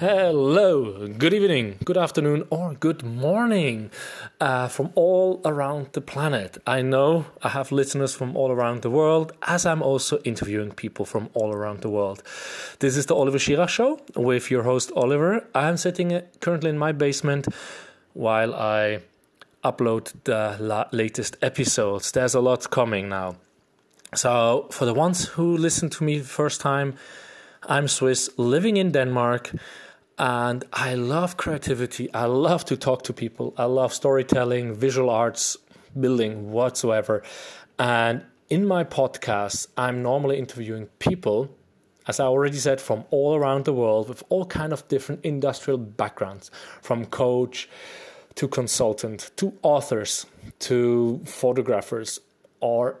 [0.00, 3.90] Hello, good evening, good afternoon, or good morning
[4.40, 6.56] uh, from all around the planet.
[6.64, 11.04] I know I have listeners from all around the world, as I'm also interviewing people
[11.04, 12.22] from all around the world.
[12.78, 15.44] This is the Oliver Schirach Show with your host Oliver.
[15.52, 17.48] I'm sitting currently in my basement
[18.14, 19.00] while I
[19.64, 22.12] upload the la- latest episodes.
[22.12, 23.34] There's a lot coming now.
[24.14, 26.94] So, for the ones who listen to me first time,
[27.64, 29.50] I'm Swiss, living in Denmark
[30.18, 32.12] and I love creativity.
[32.12, 33.54] I love to talk to people.
[33.56, 35.56] I love storytelling, visual arts,
[35.98, 37.22] building, whatsoever.
[37.78, 41.54] And in my podcast, I'm normally interviewing people,
[42.06, 45.78] as I already said, from all around the world with all kind of different industrial
[45.78, 46.50] backgrounds,
[46.82, 47.68] from coach
[48.34, 50.26] to consultant to authors
[50.60, 52.20] to photographers
[52.60, 52.98] or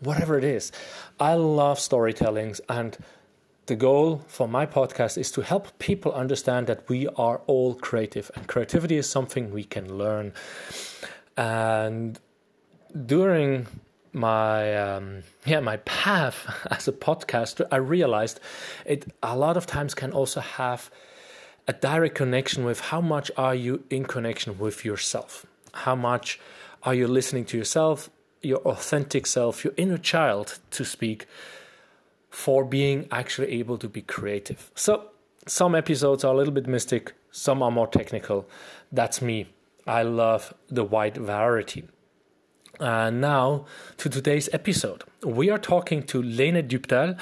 [0.00, 0.72] whatever it is.
[1.20, 2.96] I love storytellings and
[3.68, 8.30] the goal for my podcast is to help people understand that we are all creative
[8.34, 10.32] and creativity is something we can learn.
[11.36, 12.18] And
[13.06, 13.66] during
[14.14, 18.40] my um, yeah my path as a podcaster, I realized
[18.86, 20.90] it a lot of times can also have
[21.68, 26.40] a direct connection with how much are you in connection with yourself, how much
[26.84, 28.08] are you listening to yourself,
[28.40, 31.26] your authentic self, your inner child, to speak
[32.30, 34.70] for being actually able to be creative.
[34.74, 35.10] So,
[35.46, 38.48] some episodes are a little bit mystic, some are more technical.
[38.92, 39.46] That's me.
[39.86, 41.84] I love the wide variety.
[42.78, 43.64] And now
[43.96, 45.04] to today's episode.
[45.24, 47.18] We are talking to Lene Dybdahl,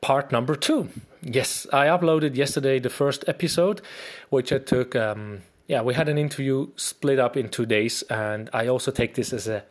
[0.00, 0.90] part number two.
[1.22, 3.80] Yes, I uploaded yesterday the first episode,
[4.28, 4.94] which I took.
[4.94, 9.14] Um, yeah, we had an interview split up in two days, and I also take
[9.14, 9.64] this as a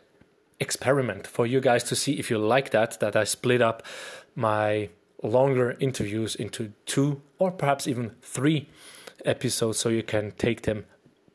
[0.59, 2.99] experiment for you guys to see if you like that.
[2.99, 3.83] That I split up
[4.35, 4.89] my
[5.21, 8.67] longer interviews into two or perhaps even three
[9.25, 10.85] episodes so you can take them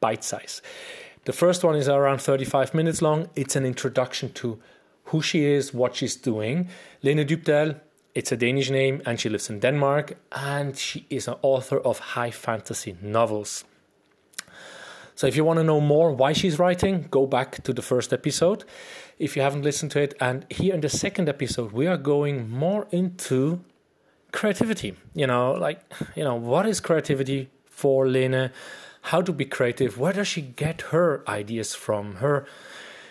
[0.00, 0.60] bite size.
[1.24, 3.28] The first one is around 35 minutes long.
[3.34, 4.58] It's an introduction to
[5.04, 6.68] who she is, what she's doing.
[7.02, 7.80] Lene Dybdahl,
[8.14, 11.98] it's a Danish name, and she lives in Denmark, and she is an author of
[11.98, 13.64] high fantasy novels.
[15.18, 18.12] So if you want to know more why she's writing, go back to the first
[18.12, 18.62] episode
[19.18, 20.14] if you haven't listened to it.
[20.20, 23.64] And here in the second episode, we are going more into
[24.30, 24.94] creativity.
[25.14, 25.80] You know, like,
[26.14, 28.52] you know, what is creativity for Lene?
[29.10, 29.98] How to be creative?
[29.98, 32.46] Where does she get her ideas from, her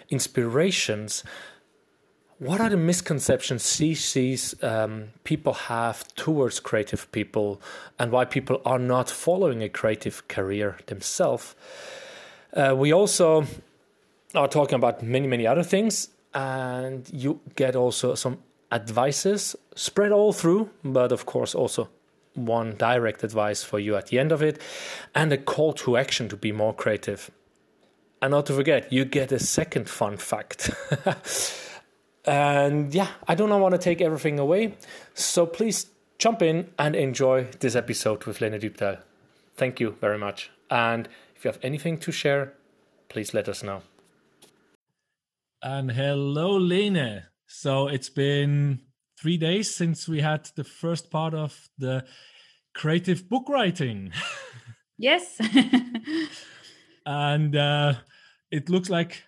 [0.07, 1.25] inspirations?
[2.39, 7.59] What are the misconceptions sees um, people have towards creative people
[7.97, 11.55] and why people are not following a creative career themselves?
[12.53, 13.47] Uh, we also
[14.35, 18.37] are talking about many, many other things, and you get also some
[18.71, 21.89] advices spread all through, but of course, also
[22.35, 24.61] one direct advice for you at the end of it,
[25.15, 27.31] and a call to action to be more creative.
[28.21, 30.69] And not to forget, you get a second fun fact.
[32.27, 34.75] and yeah, I do not want to take everything away,
[35.13, 35.87] so please
[36.19, 38.99] jump in and enjoy this episode with Lene Dybdahl.
[39.55, 40.51] Thank you very much.
[40.69, 42.53] And if you have anything to share,
[43.09, 43.81] please let us know.
[45.61, 47.23] And hello, Lene.
[47.47, 48.81] So it's been
[49.19, 52.05] three days since we had the first part of the
[52.75, 54.11] creative book writing.
[54.97, 55.39] Yes.
[57.05, 57.93] and uh,
[58.49, 59.23] it looks like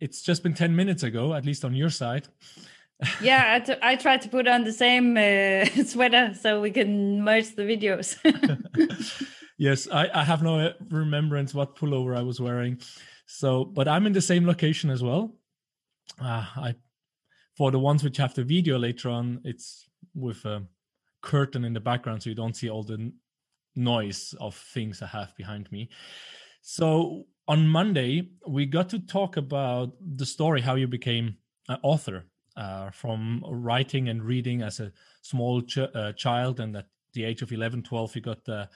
[0.00, 2.28] it's just been 10 minutes ago, at least on your side.
[3.20, 7.22] yeah, I, t- I tried to put on the same uh, sweater so we can
[7.22, 8.16] merge the videos.
[9.58, 12.80] yes, I, I have no remembrance what pullover I was wearing.
[13.26, 15.34] So, but I'm in the same location as well.
[16.20, 16.74] Uh, I,
[17.56, 20.62] for the ones which have the video later on, it's with a
[21.20, 23.12] curtain in the background, so you don't see all the
[23.74, 25.90] noise of things I have behind me.
[26.62, 31.38] So on Monday, we got to talk about the story how you became
[31.68, 32.26] an author
[32.56, 34.92] uh, from writing and reading as a
[35.22, 38.68] small ch- uh, child, and at the age of 11, 12, you got the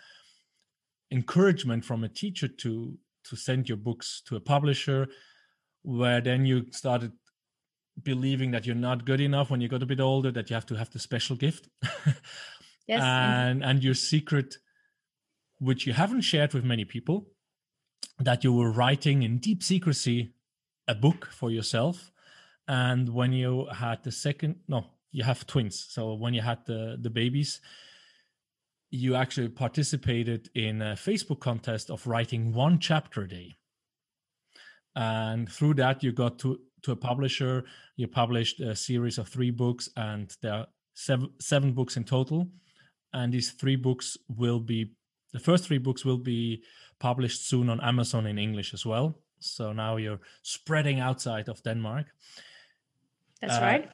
[1.10, 5.06] encouragement from a teacher to to send your books to a publisher,
[5.82, 7.12] where then you started
[8.02, 10.66] believing that you're not good enough when you got a bit older, that you have
[10.66, 11.68] to have the special gift.
[12.88, 14.56] yes, and and your secret,
[15.58, 17.31] which you haven't shared with many people,
[18.19, 20.34] that you were writing in deep secrecy
[20.88, 22.10] a book for yourself
[22.69, 24.84] and when you had the second no
[25.14, 25.88] you have twins.
[25.90, 27.60] So when you had the the babies
[28.90, 33.56] you actually participated in a facebook contest of writing one chapter a day.
[34.94, 37.64] And through that you got to to a publisher.
[37.96, 42.49] You published a series of three books and there are seven seven books in total.
[43.12, 44.93] And these three books will be
[45.32, 46.62] the first three books will be
[46.99, 49.19] published soon on Amazon in English as well.
[49.40, 52.06] So now you're spreading outside of Denmark.
[53.40, 53.88] That's uh, right.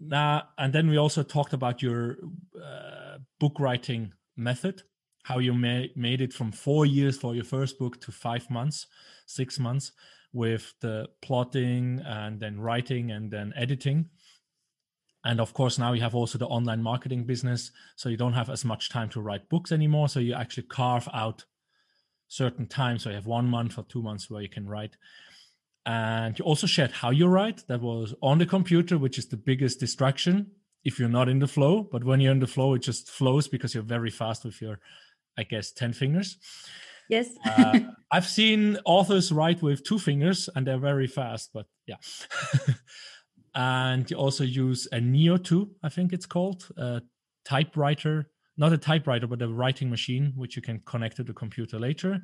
[0.00, 2.16] Now, and then we also talked about your
[2.62, 4.82] uh, book writing method,
[5.24, 8.86] how you ma- made it from four years for your first book to five months,
[9.26, 9.92] six months
[10.32, 14.08] with the plotting and then writing and then editing.
[15.26, 17.72] And of course, now you have also the online marketing business.
[17.96, 20.08] So you don't have as much time to write books anymore.
[20.08, 21.44] So you actually carve out
[22.28, 23.02] certain times.
[23.02, 24.96] So you have one month or two months where you can write.
[25.84, 27.64] And you also shared how you write.
[27.66, 30.52] That was on the computer, which is the biggest distraction
[30.84, 31.88] if you're not in the flow.
[31.90, 34.78] But when you're in the flow, it just flows because you're very fast with your,
[35.36, 36.38] I guess, 10 fingers.
[37.08, 37.30] Yes.
[37.44, 37.80] uh,
[38.12, 41.96] I've seen authors write with two fingers and they're very fast, but yeah.
[43.56, 47.00] and you also use a Neo 2, I think it's called, a
[47.44, 51.78] typewriter, not a typewriter, but a writing machine, which you can connect to the computer
[51.78, 52.20] later,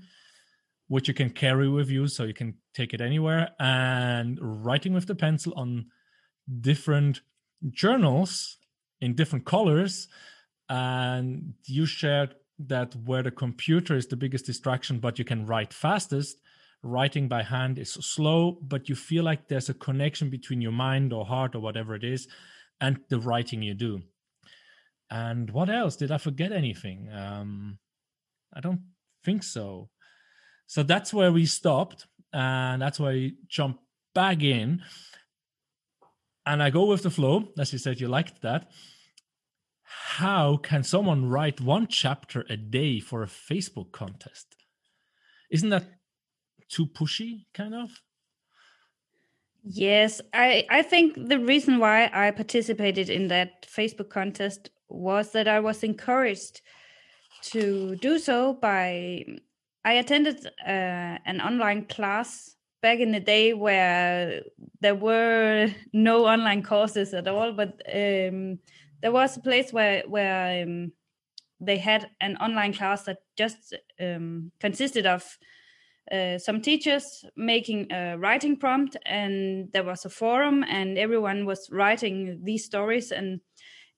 [0.88, 3.48] which you can carry with you so you can take it anywhere.
[3.58, 5.86] And writing with the pencil on
[6.60, 7.22] different
[7.70, 8.58] journals
[9.00, 10.08] in different colors.
[10.68, 15.72] And you shared that where the computer is the biggest distraction, but you can write
[15.72, 16.42] fastest,
[16.82, 21.12] writing by hand is slow, but you feel like there's a connection between your mind
[21.12, 22.28] or heart or whatever it is
[22.80, 24.02] and the writing you do.
[25.10, 25.96] And what else?
[25.96, 27.08] Did I forget anything?
[27.12, 27.78] Um,
[28.52, 28.80] I don't
[29.24, 29.90] think so.
[30.66, 33.78] So that's where we stopped, and that's why I jump
[34.14, 34.82] back in.
[36.46, 38.70] And I go with the flow, as you said, you liked that
[40.18, 44.56] how can someone write one chapter a day for a Facebook contest?
[45.50, 45.84] Isn't that
[46.72, 47.90] too pushy, kind of?
[49.64, 55.46] Yes, I, I think the reason why I participated in that Facebook contest was that
[55.46, 56.62] I was encouraged
[57.42, 59.24] to do so by
[59.84, 64.42] I attended uh, an online class back in the day where
[64.80, 68.58] there were no online courses at all, but um,
[69.00, 70.92] there was a place where where um,
[71.60, 75.38] they had an online class that just um, consisted of
[76.10, 81.70] uh, some teachers making a writing prompt and there was a forum and everyone was
[81.70, 83.12] writing these stories.
[83.12, 83.40] And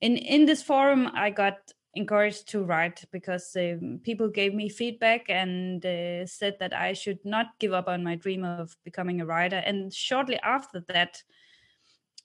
[0.00, 5.30] in in this forum i got encouraged to write because um, people gave me feedback
[5.30, 9.26] and uh, said that i should not give up on my dream of becoming a
[9.26, 9.56] writer.
[9.56, 11.22] And shortly after that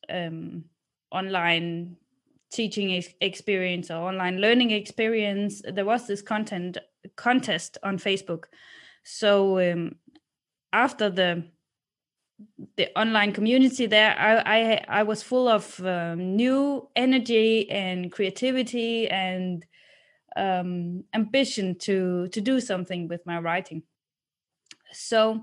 [0.10, 0.66] um,
[1.12, 1.98] online
[2.52, 6.80] teaching experience or online learning experience there was this content
[7.16, 8.46] contest on facebook
[9.04, 9.96] so um,
[10.74, 11.44] after the
[12.78, 19.10] the online community there i i, I was full of um, new energy and creativity
[19.10, 19.66] and
[20.38, 23.84] um, ambition to to do something with my writing
[24.92, 25.42] so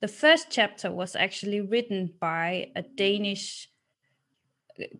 [0.00, 3.68] the first chapter was actually written by a danish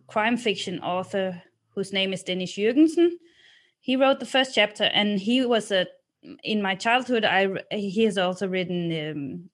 [0.07, 1.41] crime fiction author
[1.77, 3.11] whose name is Dennis Jürgensen.
[3.79, 5.87] He wrote the first chapter, and he was a
[6.43, 7.25] in my childhood.
[7.25, 9.49] I he has also written um,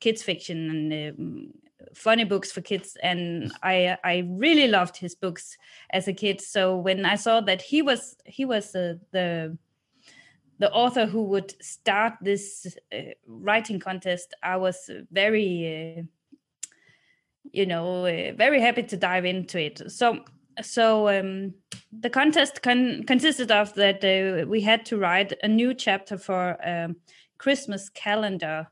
[0.00, 1.52] kids fiction and um,
[1.94, 5.56] funny books for kids, and I I really loved his books
[5.92, 6.40] as a kid.
[6.40, 9.56] So when I saw that he was he was uh, the
[10.58, 16.02] the author who would start this uh, writing contest, I was very uh,
[17.52, 20.24] you know uh, very happy to dive into it so
[20.62, 21.54] so um,
[21.92, 26.56] the contest con- consisted of that uh, we had to write a new chapter for
[26.66, 26.96] um,
[27.38, 28.68] christmas calendar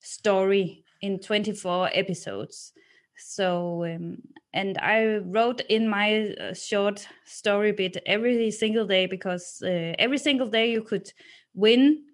[0.00, 2.72] story in 24 episodes.
[3.16, 4.18] So um,
[4.52, 10.18] and i wrote in my uh, short story bit every single day because uh, every
[10.18, 11.12] single day you could
[11.54, 12.04] win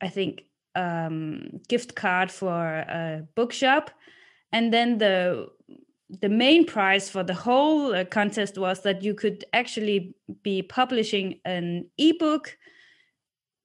[0.00, 0.42] i think
[0.74, 3.90] um gift card for a bookshop.
[4.54, 5.48] And then the
[6.20, 11.40] the main prize for the whole uh, contest was that you could actually be publishing
[11.44, 12.58] an ebook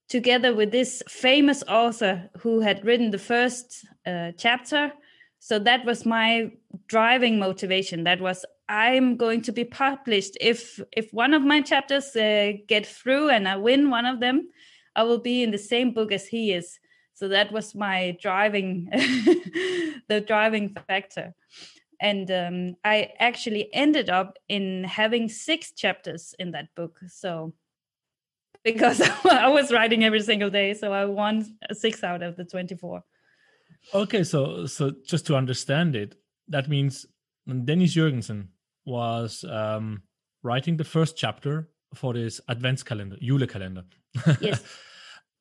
[0.08, 4.94] together with this famous author who had written the first uh, chapter.
[5.40, 6.52] So that was my
[6.88, 8.04] driving motivation.
[8.04, 10.38] That was i'm going to be published.
[10.42, 14.50] If if one of my chapters uh, get through and i win one of them
[14.96, 16.80] i will be in the same book as he is.
[17.14, 18.90] So that was my driving
[20.08, 21.34] the driving factor
[22.00, 27.54] and um, i actually ended up in having six chapters in that book so
[28.64, 33.04] because i was writing every single day so i won six out of the 24
[33.94, 36.16] okay so so just to understand it
[36.48, 37.06] that means
[37.66, 38.48] dennis jürgensen
[38.86, 40.02] was um,
[40.44, 43.84] writing the first chapter for this advents calendar Jule calendar
[44.42, 44.64] yes.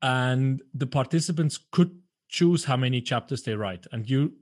[0.01, 1.99] And the participants could
[2.29, 4.33] choose how many chapters they write, and you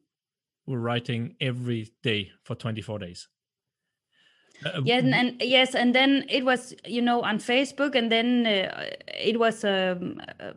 [0.67, 3.27] were writing every day for 24 days.
[4.63, 8.45] Uh, yeah, and, and, yes, and then it was you know on Facebook, and then
[8.48, 10.00] uh, it was a,
[10.39, 10.53] a,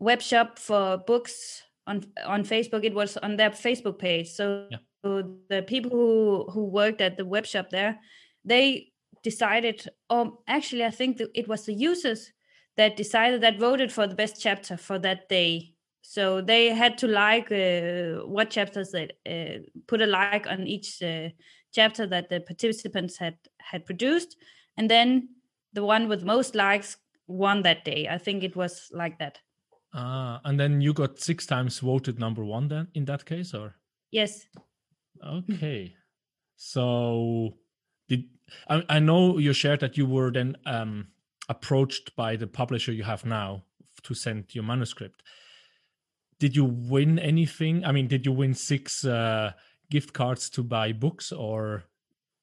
[0.00, 2.84] web shop for books on on Facebook.
[2.84, 4.30] It was on their Facebook page.
[4.30, 4.78] So, yeah.
[5.04, 8.00] so the people who who worked at the web shop there,
[8.44, 8.88] they
[9.22, 9.86] decided.
[10.10, 12.32] Oh, actually, I think it was the users
[12.76, 15.74] that decided that voted for the best chapter for that day.
[16.02, 21.02] So they had to like uh, what chapters they uh, put a like on each
[21.02, 21.28] uh,
[21.72, 24.36] chapter that the participants had had produced,
[24.76, 25.28] and then
[25.72, 28.08] the one with most likes won that day.
[28.10, 29.38] I think it was like that.
[29.94, 33.74] Ah, and then you got six times voted number one then in that case, or
[34.10, 34.46] yes.
[35.26, 35.94] Okay,
[36.56, 37.54] so
[38.08, 38.24] did
[38.68, 41.08] I, I know you shared that you were then um,
[41.48, 43.64] approached by the publisher you have now
[44.04, 45.22] to send your manuscript.
[46.38, 47.84] Did you win anything?
[47.84, 49.52] I mean, did you win six uh,
[49.90, 51.84] gift cards to buy books or?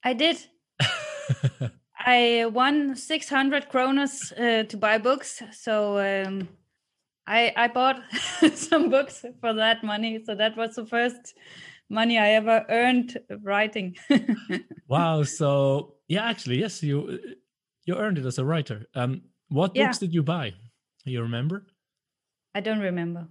[0.04, 0.38] I did.
[1.98, 5.42] I won 600 kronas uh, to buy books.
[5.52, 6.48] So um,
[7.26, 8.02] I, I bought
[8.54, 10.24] some books for that money.
[10.26, 11.36] So that was the first
[11.90, 13.96] money I ever earned writing.
[14.88, 15.24] wow.
[15.24, 17.20] So yeah, actually, yes, you
[17.86, 18.86] you earned it as a writer.
[18.94, 19.86] Um, what yeah.
[19.86, 20.54] books did you buy?
[21.06, 21.66] You remember?
[22.54, 23.28] I don't remember.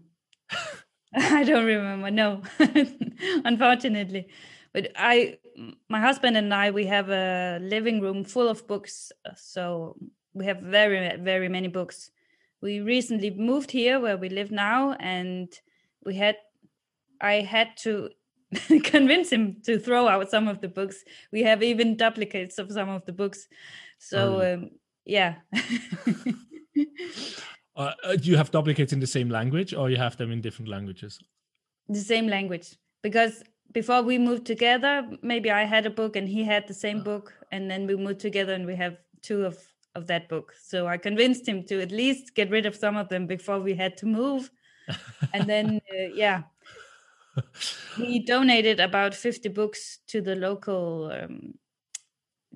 [1.15, 2.11] I don't remember.
[2.11, 2.43] No,
[3.45, 4.29] unfortunately.
[4.73, 5.39] But I,
[5.89, 9.13] my husband and I, we have a living room full of books.
[9.37, 9.97] So
[10.33, 12.11] we have very, very many books.
[12.61, 15.49] We recently moved here where we live now, and
[16.05, 16.37] we had,
[17.21, 18.09] I had to
[18.85, 21.05] convince him to throw out some of the books.
[21.31, 23.47] We have even duplicates of some of the books.
[23.99, 24.55] So oh.
[24.55, 24.71] um,
[25.05, 25.37] yeah.
[27.77, 30.41] Uh, uh, do you have duplicates in the same language or you have them in
[30.41, 31.19] different languages?
[31.89, 32.77] The same language.
[33.03, 37.01] Because before we moved together, maybe I had a book and he had the same
[37.01, 37.05] uh.
[37.05, 37.35] book.
[37.51, 39.59] And then we moved together and we have two of,
[39.95, 40.55] of that book.
[40.61, 43.75] So I convinced him to at least get rid of some of them before we
[43.75, 44.51] had to move.
[45.33, 46.43] and then, uh, yeah,
[47.97, 51.55] he donated about 50 books to the local um,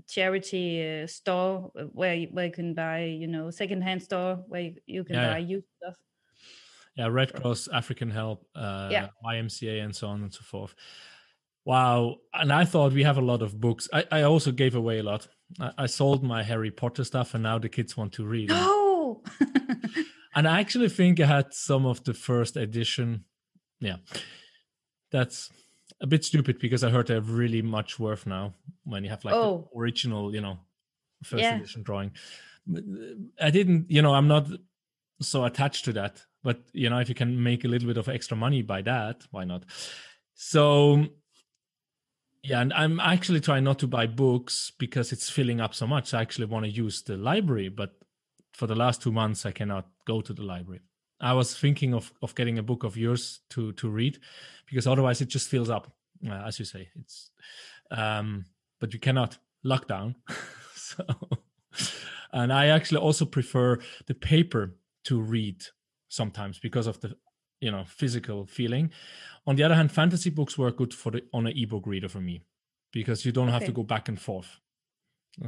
[0.06, 4.62] charity uh, store uh, where you, where you can buy you know secondhand store where
[4.62, 5.46] you, you can yeah, buy yeah.
[5.46, 5.96] used stuff.
[6.96, 9.08] Yeah red cross african help uh yeah.
[9.24, 10.74] ymca and so on and so forth.
[11.64, 13.88] Wow and i thought we have a lot of books.
[13.92, 15.28] I, I also gave away a lot.
[15.60, 18.50] I, I sold my harry potter stuff and now the kids want to read.
[18.52, 19.22] Oh
[20.34, 23.24] and i actually think i had some of the first edition.
[23.80, 23.96] Yeah
[25.10, 25.50] that's
[26.00, 29.34] a bit stupid because I heard they're really much worth now when you have like
[29.34, 29.68] oh.
[29.72, 30.58] the original, you know,
[31.22, 31.56] first yeah.
[31.56, 32.12] edition drawing.
[32.74, 32.80] Uh,
[33.40, 34.46] I didn't, you know, I'm not
[35.20, 36.24] so attached to that.
[36.42, 39.26] But you know, if you can make a little bit of extra money by that,
[39.30, 39.64] why not?
[40.34, 41.06] So
[42.44, 46.14] yeah, and I'm actually trying not to buy books because it's filling up so much.
[46.14, 47.94] I actually want to use the library, but
[48.52, 50.80] for the last two months I cannot go to the library.
[51.20, 54.18] I was thinking of of getting a book of yours to to read
[54.66, 55.92] because otherwise it just fills up,
[56.26, 56.88] uh, as you say.
[57.00, 57.30] It's
[57.90, 58.44] um,
[58.80, 60.14] but you cannot lockdown.
[60.74, 61.04] so,
[62.32, 65.64] and I actually also prefer the paper to read
[66.08, 67.16] sometimes because of the
[67.60, 68.90] you know physical feeling.
[69.46, 72.20] On the other hand, fantasy books work good for the on an ebook reader for
[72.20, 72.42] me
[72.92, 73.52] because you don't okay.
[73.54, 74.58] have to go back and forth.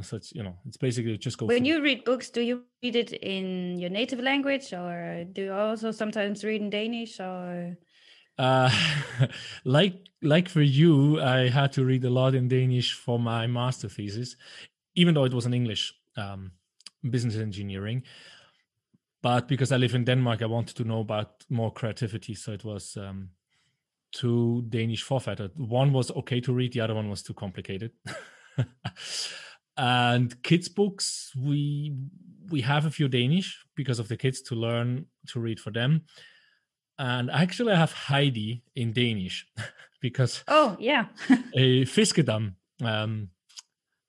[0.01, 1.45] So it's you know it's basically just go.
[1.47, 5.53] When you read books, do you read it in your native language, or do you
[5.53, 7.77] also sometimes read in Danish, or?
[8.37, 8.71] Uh,
[9.65, 13.89] like like for you, I had to read a lot in Danish for my master
[13.89, 14.37] thesis,
[14.95, 16.51] even though it was in English, um,
[17.09, 18.03] business engineering.
[19.21, 22.63] But because I live in Denmark, I wanted to know about more creativity, so it
[22.63, 23.29] was um,
[24.11, 25.51] two Danish forfatter.
[25.55, 27.91] One was okay to read, the other one was too complicated.
[29.77, 31.95] and kids books we
[32.49, 36.01] we have a few danish because of the kids to learn to read for them
[36.99, 39.47] and actually i have heidi in danish
[40.01, 41.05] because oh yeah
[41.55, 43.29] a fiskedam um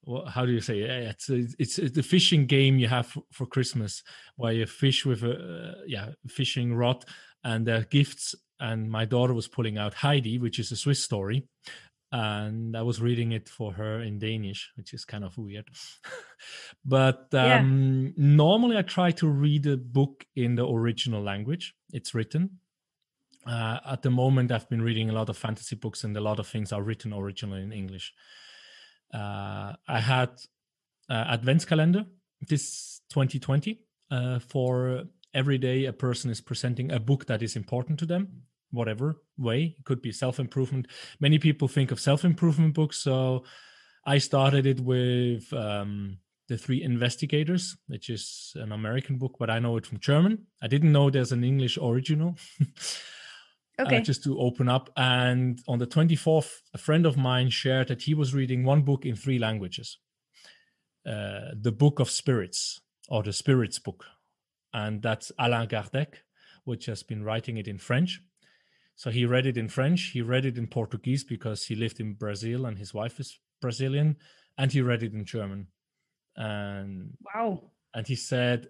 [0.05, 0.91] well, how do you say it?
[0.91, 4.03] It's, it's it's the fishing game you have for Christmas
[4.37, 7.05] where you fish with a uh, yeah fishing rod
[7.45, 8.35] and are gifts.
[8.59, 11.49] And my daughter was pulling out Heidi, which is a Swiss story,
[12.13, 15.69] and I was reading it for her in Danish, which is kind of weird.
[16.85, 18.11] but um, yeah.
[18.17, 22.59] normally, I try to read a book in the original language it's written.
[23.47, 26.39] Uh, at the moment, I've been reading a lot of fantasy books, and a lot
[26.39, 28.13] of things are written originally in English.
[29.13, 30.31] Uh, I had
[31.09, 32.07] uh, Adventskalender
[32.49, 35.05] this 2020 uh, for
[35.35, 38.43] every day a person is presenting a book that is important to them,
[38.73, 39.77] whatever way.
[39.79, 40.89] It could be self improvement.
[41.21, 42.99] Many people think of self improvement books.
[42.99, 43.45] So
[44.05, 49.61] I started it with um, The Three Investigators, which is an American book, but I
[49.61, 50.47] know it from German.
[50.61, 52.37] I didn't know there's an English original.
[53.79, 53.97] Uh, okay.
[53.97, 54.91] Uh, just to open up.
[54.99, 59.07] And on the 24th, a friend of mine shared that he was reading one book
[59.07, 59.97] in three languages
[61.07, 64.05] uh, the Book of Spirits, or the Spirits book.
[64.73, 66.15] And that's Allan Kardec,
[66.65, 68.21] which has been writing it in French.
[68.97, 72.15] So he read it in French, he read it in Portuguese because he lived in
[72.15, 74.17] Brazil and his wife is Brazilian,
[74.59, 75.69] and he read it in German.
[76.37, 77.63] And wow.
[77.95, 78.69] And he said,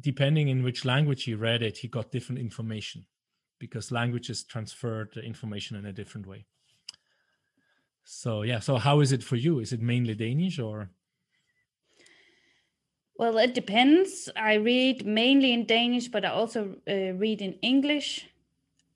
[0.00, 3.06] depending in which language he read it, he got different information
[3.58, 6.46] because languages transfer the information in a different way.
[8.04, 9.60] So yeah, so how is it for you?
[9.60, 10.90] Is it mainly Danish or?
[13.16, 14.28] Well, it depends.
[14.36, 18.28] I read mainly in Danish, but I also uh, read in English.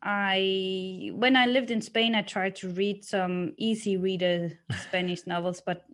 [0.02, 5.60] I when I lived in Spain, I tried to read some easy reader Spanish novels,
[5.60, 5.84] but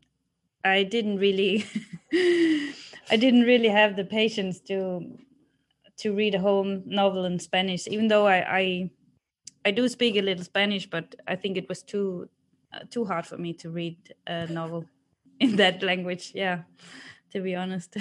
[0.64, 1.64] I didn't really,
[2.12, 5.18] I didn't really have the patience to
[5.98, 7.86] to read a whole novel in Spanish.
[7.88, 8.90] Even though I I,
[9.64, 12.28] I do speak a little Spanish, but I think it was too
[12.72, 14.86] uh, too hard for me to read a novel
[15.40, 16.32] in that language.
[16.34, 16.62] Yeah
[17.34, 17.96] to be honest.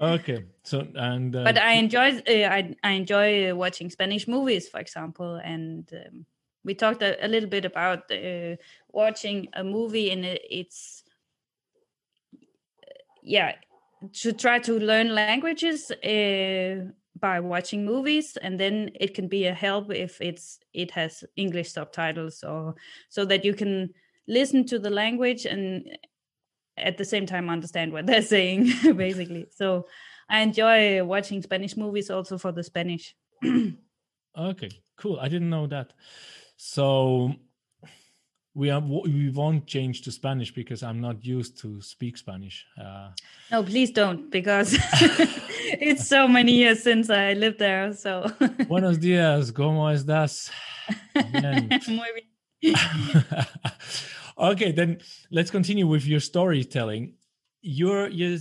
[0.00, 4.68] okay, so and uh, but I enjoy uh, I I enjoy uh, watching Spanish movies,
[4.68, 6.26] for example, and um,
[6.64, 8.56] we talked a, a, little bit about uh,
[8.90, 11.04] watching a movie and it's
[13.22, 13.52] yeah
[14.12, 16.90] to try to learn languages uh,
[17.20, 21.72] by watching movies and then it can be a help if it's it has english
[21.72, 22.74] subtitles or
[23.08, 23.88] so that you can
[24.26, 25.96] listen to the language and
[26.76, 29.46] at the same time understand what they're saying basically.
[29.50, 29.86] So
[30.28, 33.14] i enjoy watching spanish movies also for the spanish.
[34.36, 35.18] Okay cool.
[35.20, 35.92] I didn't know that.
[36.56, 37.34] So
[38.54, 43.08] we are we won't change to spanish because i'm not used to speak spanish uh,
[43.50, 44.76] no please don't because
[45.88, 48.30] it's so many years since i lived there so.
[48.68, 50.52] Buenos dias cómo estás?
[51.88, 52.24] Muy bien
[54.38, 57.14] okay, then let's continue with your storytelling.
[57.62, 58.38] You're, you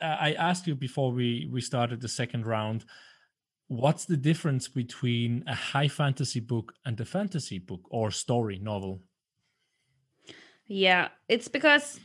[0.00, 2.84] uh, I asked you before we we started the second round.
[3.68, 9.00] What's the difference between a high fantasy book and a fantasy book or story novel?
[10.66, 12.00] Yeah, it's because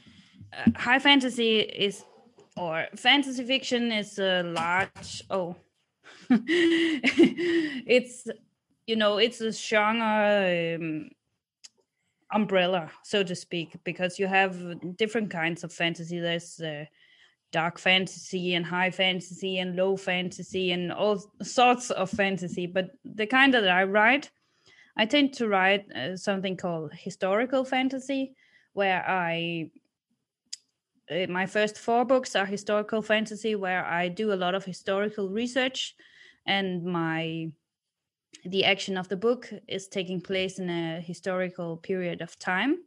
[0.53, 2.03] uh, high fantasy is
[2.55, 5.55] or fantasy fiction is a large oh
[6.29, 8.27] it's
[8.87, 11.09] you know it's a genre um,
[12.31, 14.57] umbrella, so to speak, because you have
[14.97, 16.19] different kinds of fantasy.
[16.19, 16.85] There's uh,
[17.51, 22.67] dark fantasy and high fantasy and low fantasy and all sorts of fantasy.
[22.67, 24.29] But the kind that I write,
[24.97, 28.35] I tend to write uh, something called historical fantasy,
[28.73, 29.71] where I
[31.09, 35.29] uh, my first four books are historical fantasy, where I do a lot of historical
[35.29, 35.95] research,
[36.45, 37.51] and my
[38.45, 42.83] the action of the book is taking place in a historical period of time.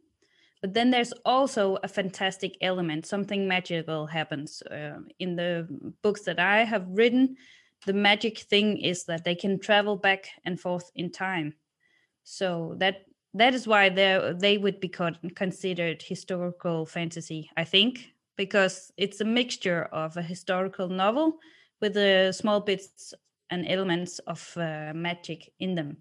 [0.61, 5.67] But then there's also a fantastic element something magical happens uh, in the
[6.03, 7.35] books that i have written.
[7.87, 11.55] The magic thing is that they can travel back and forth in time.
[12.23, 18.91] So that that is why they they would be considered historical fantasy i think because
[18.97, 21.37] it's a mixture of a historical novel
[21.79, 23.13] with a small bits
[23.51, 25.97] and elements of uh, magic in them.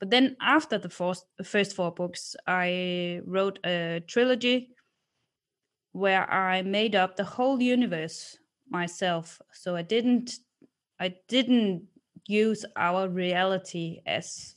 [0.00, 4.70] But then after the first, first four books, I wrote a trilogy
[5.92, 8.38] where I made up the whole universe
[8.68, 9.40] myself.
[9.52, 10.38] So I didn't
[10.98, 11.88] I didn't
[12.26, 14.54] use our reality as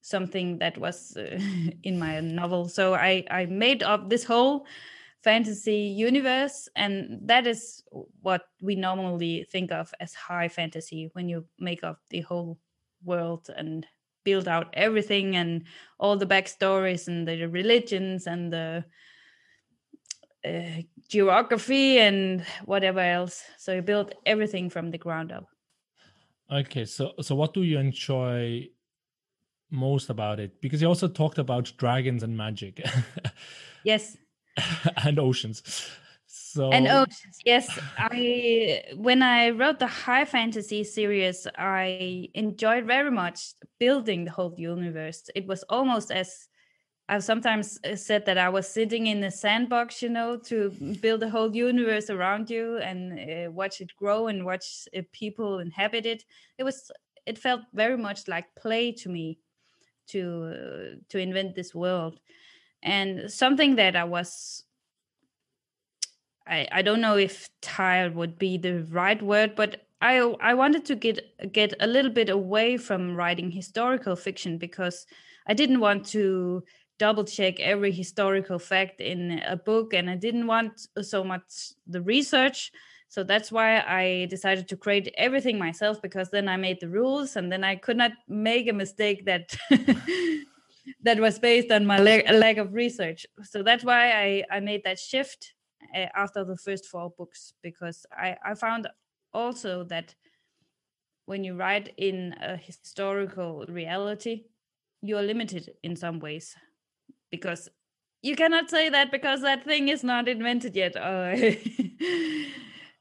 [0.00, 1.38] something that was uh,
[1.82, 2.68] in my novel.
[2.68, 4.66] So I I made up this whole
[5.22, 7.82] fantasy universe and that is
[8.22, 12.58] what we normally think of as high fantasy when you make up the whole
[13.04, 13.86] world and
[14.24, 15.64] build out everything and
[15.98, 18.84] all the backstories and the religions and the
[20.44, 23.42] uh, geography and whatever else.
[23.58, 25.46] So you build everything from the ground up.
[26.50, 28.68] Okay so so what do you enjoy
[29.70, 30.60] most about it?
[30.60, 32.82] Because you also talked about dragons and magic.
[33.82, 34.18] Yes
[35.04, 35.62] and oceans.
[36.26, 37.78] So and oceans, yes.
[37.96, 44.54] I when I wrote the high fantasy series, I enjoyed very much building the whole
[44.56, 45.28] universe.
[45.34, 46.48] It was almost as
[47.10, 51.24] I've sometimes uh, said that I was sitting in a sandbox, you know, to build
[51.24, 56.06] a whole universe around you and uh, watch it grow and watch uh, people inhabit
[56.06, 56.24] it.
[56.56, 56.92] It was,
[57.26, 59.40] it felt very much like play to me
[60.10, 62.20] to uh, to invent this world,
[62.82, 64.64] and something that I was.
[66.46, 70.84] I, I don't know if tired would be the right word, but I I wanted
[70.86, 75.06] to get get a little bit away from writing historical fiction because
[75.46, 76.64] I didn't want to
[77.00, 82.02] double check every historical fact in a book and i didn't want so much the
[82.02, 82.70] research
[83.08, 87.36] so that's why i decided to create everything myself because then i made the rules
[87.36, 89.56] and then i could not make a mistake that
[91.02, 93.26] that was based on my lack of research.
[93.42, 95.54] So that's why i i made that shift
[95.94, 98.88] uh, after the first four books because i i found
[99.32, 100.14] also that
[101.26, 104.44] when you write in a historical reality
[105.02, 106.56] you're limited in some ways
[107.30, 107.68] because
[108.22, 110.94] you cannot say that because that thing is not invented yet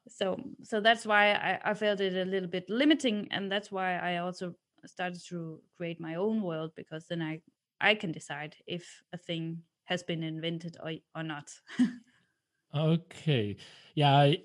[0.07, 3.97] so so that's why I, I felt it a little bit limiting and that's why
[3.97, 7.41] i also started to create my own world because then i
[7.81, 11.51] i can decide if a thing has been invented or, or not
[12.75, 13.57] okay
[13.95, 14.37] yeah i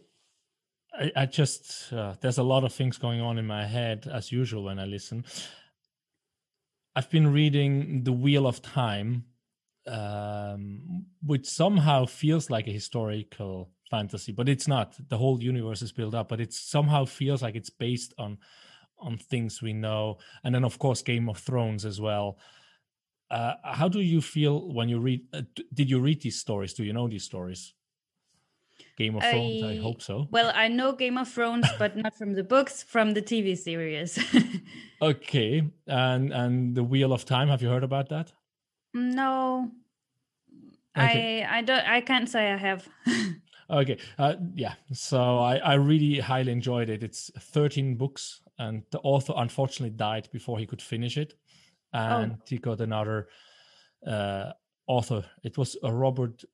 [0.96, 4.30] I, I just uh, there's a lot of things going on in my head as
[4.30, 5.24] usual when I listen.
[6.94, 9.24] I've been reading The Wheel of Time
[9.86, 14.94] um, which somehow feels like a historical fantasy, but it's not.
[15.08, 18.38] The whole universe is built up, but it somehow feels like it's based on
[18.98, 22.38] on things we know, and then of course Game of Thrones as well.
[23.34, 25.22] Uh, how do you feel when you read?
[25.32, 25.42] Uh,
[25.72, 26.72] did you read these stories?
[26.72, 27.74] Do you know these stories?
[28.96, 29.62] Game of Thrones.
[29.64, 30.28] I, I hope so.
[30.30, 34.20] Well, I know Game of Thrones, but not from the books, from the TV series.
[35.02, 37.48] okay, and and the Wheel of Time.
[37.48, 38.32] Have you heard about that?
[38.92, 39.72] No,
[40.96, 41.42] okay.
[41.42, 42.88] I I don't I can't say I have.
[43.70, 44.74] okay, uh, yeah.
[44.92, 47.02] So I I really highly enjoyed it.
[47.02, 51.34] It's 13 books, and the author unfortunately died before he could finish it,
[51.94, 52.38] and oh.
[52.46, 53.28] he got another
[54.06, 54.50] uh,
[54.86, 55.24] author.
[55.42, 56.44] It was a Robert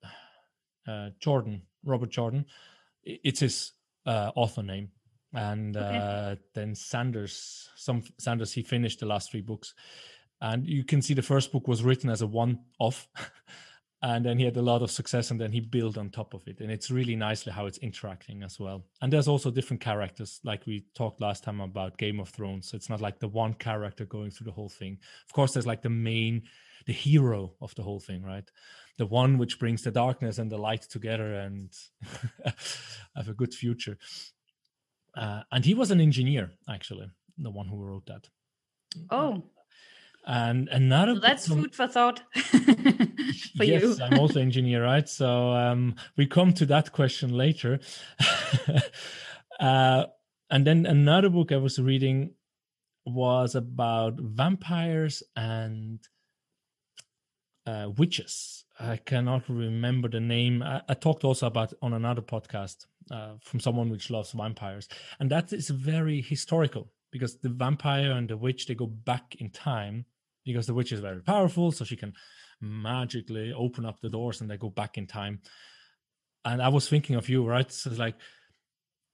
[0.87, 1.63] uh, Jordan.
[1.85, 2.47] Robert Jordan.
[3.03, 3.73] It's his
[4.07, 4.91] uh, author name
[5.33, 5.99] and okay.
[5.99, 9.75] uh, then Sanders, some Sanders, he finished the last three books,
[10.41, 13.09] and you can see the first book was written as a one-off
[14.03, 16.47] and then he had a lot of success and then he built on top of
[16.47, 16.61] it.
[16.61, 18.85] And it's really nicely how it's interacting as well.
[19.03, 22.71] And there's also different characters like we talked last time about game of thrones.
[22.71, 24.99] So it's not like the one character going through the whole thing.
[25.27, 26.43] Of course there's like the main
[26.87, 28.51] the hero of the whole thing right?
[28.97, 31.71] The one which brings the darkness and the light together and
[33.15, 33.99] have a good future.
[35.15, 38.29] Uh, and he was an engineer actually the one who wrote that.
[39.11, 39.45] Oh
[40.27, 42.23] and another so that's food for thought
[43.57, 43.97] for yes, you.
[44.03, 45.09] I'm also engineer, right?
[45.09, 47.81] So um, we come to that question later.
[49.61, 50.07] uh,
[50.51, 52.35] and then another book I was reading
[53.07, 56.01] was about vampires and
[57.67, 58.65] uh, witches.
[58.79, 60.63] I cannot remember the name.
[60.63, 65.31] I, I, talked also about on another podcast uh, from someone which loves vampires, and
[65.31, 70.05] that is very historical because the vampire and the witch they go back in time
[70.45, 72.15] because the witch is very powerful, so she can
[72.61, 75.41] magically open up the doors and they go back in time.
[76.45, 77.71] And I was thinking of you, right?
[77.71, 78.17] So it's like,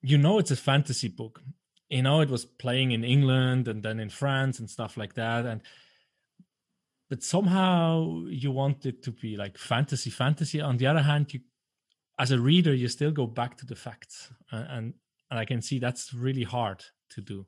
[0.03, 1.41] you know, it's a fantasy book.
[1.89, 5.47] You know, it was playing in England and then in France and stuff like that.
[5.47, 5.63] And
[7.09, 10.61] but somehow you want it to be like fantasy, fantasy.
[10.61, 11.41] On the other hand, you
[12.19, 14.33] as a reader, you still go back to the facts.
[14.51, 14.95] And
[15.31, 17.47] and I can see that's really hard to do.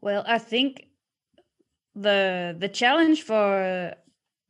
[0.00, 0.88] Well, I think
[1.94, 3.94] the the challenge for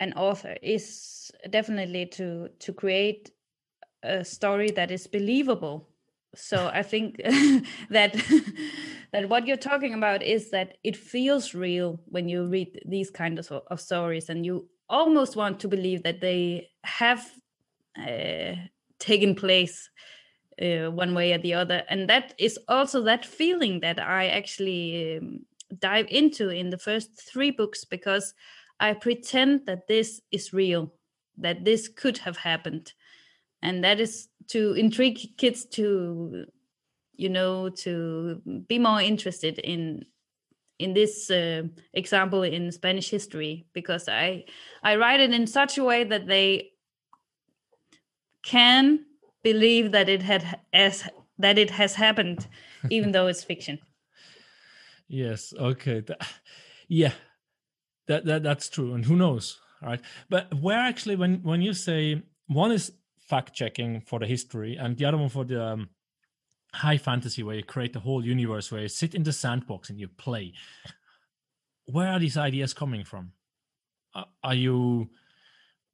[0.00, 3.30] an author is definitely to to create
[4.02, 5.88] a story that is believable.
[6.36, 7.16] So i think
[7.90, 8.14] that
[9.12, 13.38] that what you're talking about is that it feels real when you read these kind
[13.38, 17.24] of, of stories and you almost want to believe that they have
[17.98, 18.54] uh,
[18.98, 19.90] taken place
[20.62, 25.18] uh, one way or the other and that is also that feeling that i actually
[25.18, 25.40] um,
[25.78, 28.34] dive into in the first three books because
[28.80, 30.92] I pretend that this is real,
[31.38, 32.92] that this could have happened.
[33.62, 36.46] And that is to intrigue kids to,
[37.16, 40.04] you know, to be more interested in
[40.80, 41.62] in this uh,
[41.92, 44.44] example in Spanish history because I
[44.82, 46.72] I write it in such a way that they
[48.42, 49.06] can
[49.44, 52.48] believe that it had as that it has happened
[52.90, 53.78] even though it's fiction
[55.08, 55.52] Yes.
[55.58, 56.02] Okay.
[56.88, 57.12] Yeah.
[58.06, 61.72] that, that that's true and who knows all right but where actually when when you
[61.72, 65.88] say one is fact checking for the history and the other one for the um,
[66.72, 69.98] high fantasy where you create the whole universe where you sit in the sandbox and
[69.98, 70.52] you play
[71.86, 73.32] where are these ideas coming from
[74.42, 75.08] are you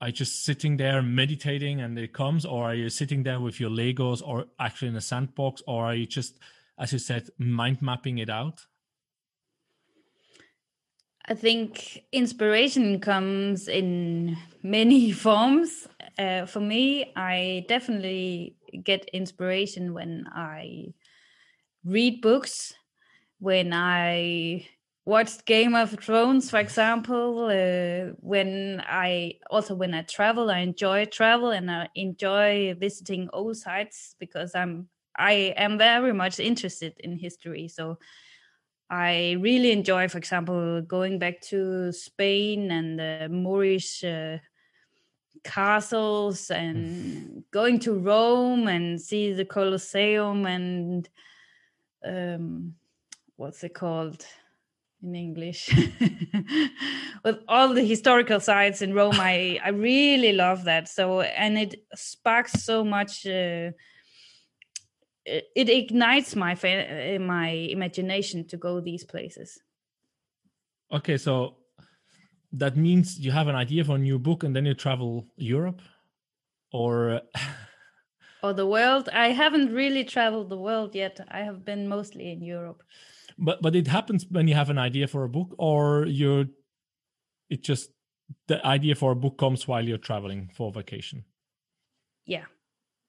[0.00, 3.60] are you just sitting there meditating and it comes or are you sitting there with
[3.60, 6.38] your legos or actually in a sandbox or are you just
[6.78, 8.66] as you said mind mapping it out
[11.30, 15.86] I think inspiration comes in many forms.
[16.18, 20.92] Uh, for me, I definitely get inspiration when I
[21.84, 22.74] read books,
[23.38, 24.66] when I
[25.04, 27.46] watched Game of Thrones, for example.
[27.46, 33.56] Uh, when I also when I travel, I enjoy travel and I enjoy visiting old
[33.56, 37.68] sites because I'm I am very much interested in history.
[37.68, 37.98] So
[38.88, 44.38] I really enjoy, for example, going back to Spain and the Moorish uh,
[45.44, 51.08] castles and going to Rome and see the Colosseum and
[52.04, 52.74] um,
[53.36, 54.24] what's it called
[55.02, 55.70] in English?
[57.24, 60.88] With all the historical sites in Rome, I I really love that.
[60.88, 63.26] So and it sparks so much.
[63.26, 63.72] Uh,
[65.26, 69.60] it ignites my uh, my imagination to go these places
[70.92, 71.56] okay so
[72.52, 75.80] that means you have an idea for a new book and then you travel europe
[76.72, 77.20] or
[78.42, 82.42] or the world i haven't really traveled the world yet i have been mostly in
[82.42, 82.82] europe
[83.40, 86.46] but but it happens when you have an idea for a book or you're
[87.48, 87.90] it just
[88.46, 91.24] the idea for a book comes while you're traveling for vacation.
[92.26, 92.44] Yeah.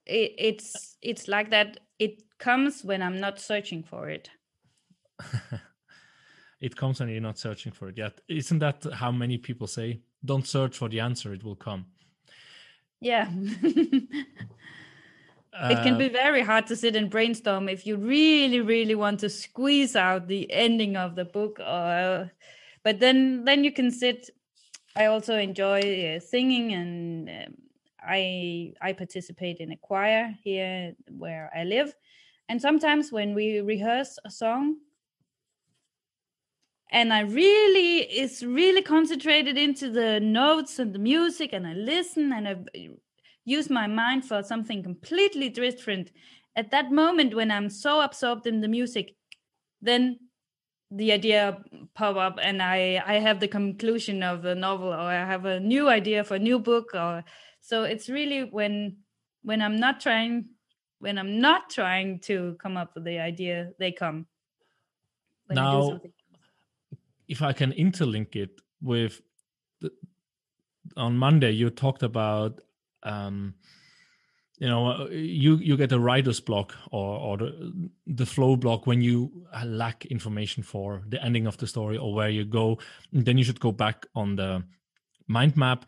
[0.05, 1.79] It, it's it's like that.
[1.99, 4.29] It comes when i'm not searching for it.
[6.61, 8.21] It comes when you're not searching for it yet.
[8.29, 11.87] Isn't that how many people say don't search for the answer it will come.
[12.99, 13.27] Yeah
[15.53, 19.19] it can be uh, very hard to sit and brainstorm if you really really want
[19.19, 22.31] to squeeze out the ending of the book or
[22.83, 24.29] but then then you can sit.
[24.95, 27.55] I also enjoy uh, singing and um,
[28.01, 31.95] I I participate in a choir here where I live,
[32.49, 34.77] and sometimes when we rehearse a song,
[36.89, 42.33] and I really is really concentrated into the notes and the music, and I listen
[42.33, 42.55] and I
[43.45, 46.11] use my mind for something completely different.
[46.55, 49.15] At that moment, when I'm so absorbed in the music,
[49.81, 50.19] then
[50.91, 51.63] the idea
[51.95, 55.59] pop up and I I have the conclusion of the novel or I have a
[55.59, 57.23] new idea for a new book or
[57.61, 58.97] so it's really when
[59.43, 60.45] when i'm not trying
[60.99, 64.25] when i'm not trying to come up with the idea they come
[65.49, 65.99] now
[67.27, 69.21] if i can interlink it with
[69.79, 69.91] the,
[70.97, 72.59] on monday you talked about
[73.03, 73.55] um
[74.61, 79.01] you know you you get a writer's block or or the, the flow block when
[79.01, 79.31] you
[79.65, 82.77] lack information for the ending of the story or where you go.
[83.11, 84.63] Then you should go back on the
[85.27, 85.85] mind map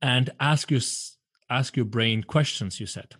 [0.00, 0.80] and ask your
[1.50, 3.16] ask your brain questions you said.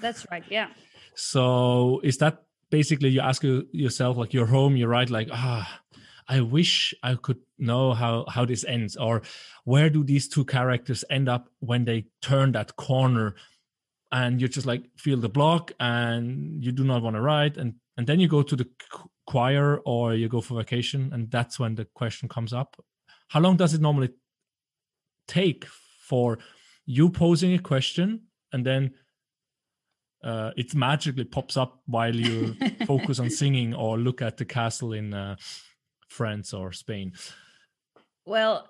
[0.00, 0.68] That's right yeah.
[1.14, 5.81] So is that basically you ask yourself like you're home you write like ah
[6.28, 9.22] i wish i could know how how this ends or
[9.64, 13.34] where do these two characters end up when they turn that corner
[14.10, 17.74] and you just like feel the block and you do not want to write and
[17.96, 18.68] and then you go to the
[19.26, 22.76] choir or you go for vacation and that's when the question comes up.
[23.28, 24.10] How long does it normally
[25.28, 25.66] take
[26.08, 26.38] for
[26.84, 28.92] you posing a question and then
[30.24, 32.54] uh, it magically pops up while you
[32.86, 35.36] focus on singing or look at the castle in uh,
[36.12, 37.12] France or Spain?
[38.24, 38.68] Well,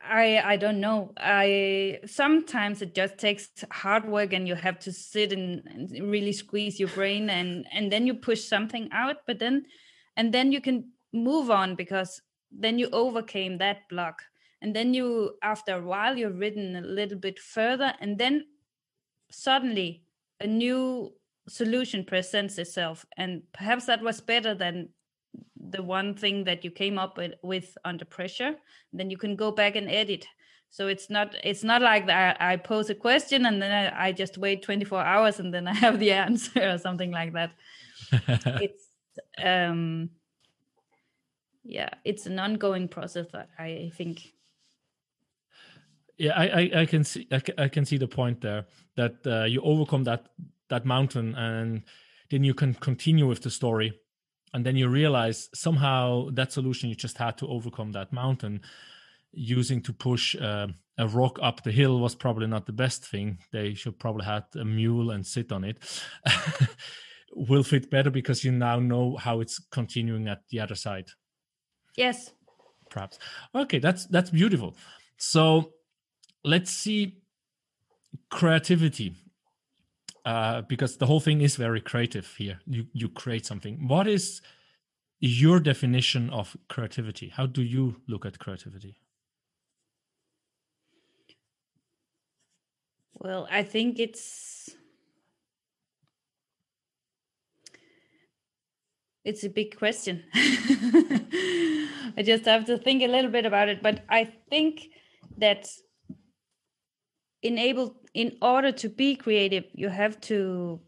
[0.00, 1.12] I I don't know.
[1.16, 6.32] I sometimes it just takes hard work and you have to sit and, and really
[6.32, 9.66] squeeze your brain and and then you push something out, but then
[10.16, 14.22] and then you can move on because then you overcame that block
[14.62, 18.44] and then you after a while you've written a little bit further and then
[19.30, 20.02] suddenly
[20.40, 21.12] a new
[21.48, 24.88] solution presents itself and perhaps that was better than
[25.70, 28.56] the one thing that you came up with, under pressure
[28.92, 30.26] then you can go back and edit.
[30.70, 34.12] So it's not it's not like I, I pose a question and then I, I,
[34.12, 37.52] just wait 24 hours and then i have the answer or something like that.
[38.60, 38.88] It's
[39.42, 40.10] um
[41.64, 44.32] yeah it's an ongoing process that i think.
[46.16, 49.44] Yeah I, I, I can see I, I can see the point there that uh,
[49.44, 50.28] you overcome that
[50.68, 51.82] that mountain and
[52.30, 53.98] then you can continue with the story
[54.54, 58.60] and then you realize somehow that solution you just had to overcome that mountain
[59.32, 60.66] using to push uh,
[60.98, 63.38] a rock up the hill was probably not the best thing.
[63.52, 65.78] They should probably had a mule and sit on it.
[67.34, 71.08] will fit better because you now know how it's continuing at the other side.
[71.96, 72.32] Yes.
[72.90, 73.18] Perhaps.
[73.54, 74.76] Okay, that's that's beautiful.
[75.18, 75.72] So
[76.44, 77.18] let's see
[78.30, 79.14] creativity.
[80.28, 82.60] Uh, because the whole thing is very creative here.
[82.66, 83.88] You you create something.
[83.88, 84.42] What is
[85.20, 87.28] your definition of creativity?
[87.30, 89.00] How do you look at creativity?
[93.14, 94.68] Well, I think it's
[99.24, 100.24] it's a big question.
[100.34, 104.88] I just have to think a little bit about it, but I think
[105.38, 105.68] that
[107.42, 110.80] enable in order to be creative, you have to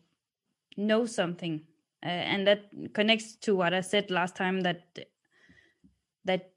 [0.76, 1.62] know something,
[2.04, 4.82] uh, and that connects to what I said last time that
[6.24, 6.50] that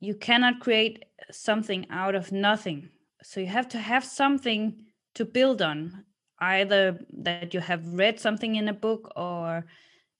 [0.00, 2.88] you cannot create something out of nothing.
[3.22, 6.04] So you have to have something to build on
[6.40, 9.64] either that you have read something in a book or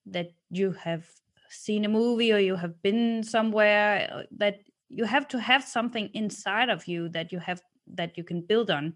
[0.07, 1.05] that you have
[1.49, 6.09] seen a movie or you have been somewhere uh, that you have to have something
[6.13, 7.61] inside of you that you have
[7.95, 8.93] that you can build on.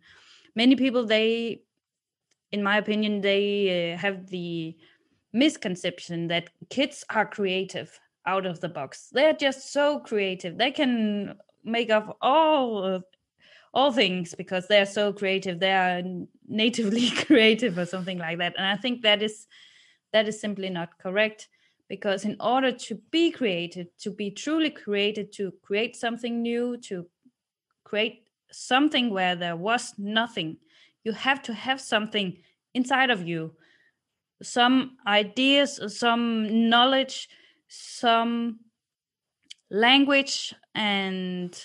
[0.55, 1.63] Many people they
[2.51, 4.75] in my opinion they uh, have the
[5.33, 9.09] misconception that kids are creative out of the box.
[9.11, 10.57] They're just so creative.
[10.57, 13.01] They can make up all
[13.73, 15.59] all things because they're so creative.
[15.59, 16.03] They are
[16.47, 18.55] natively creative or something like that.
[18.57, 19.47] And i think that is
[20.11, 21.47] that is simply not correct
[21.87, 27.05] because in order to be created to be truly created to create something new to
[27.83, 28.20] create
[28.51, 30.57] something where there was nothing.
[31.03, 32.37] You have to have something
[32.73, 33.53] inside of you.
[34.43, 37.29] Some ideas some knowledge
[37.67, 38.59] some
[39.69, 41.57] language and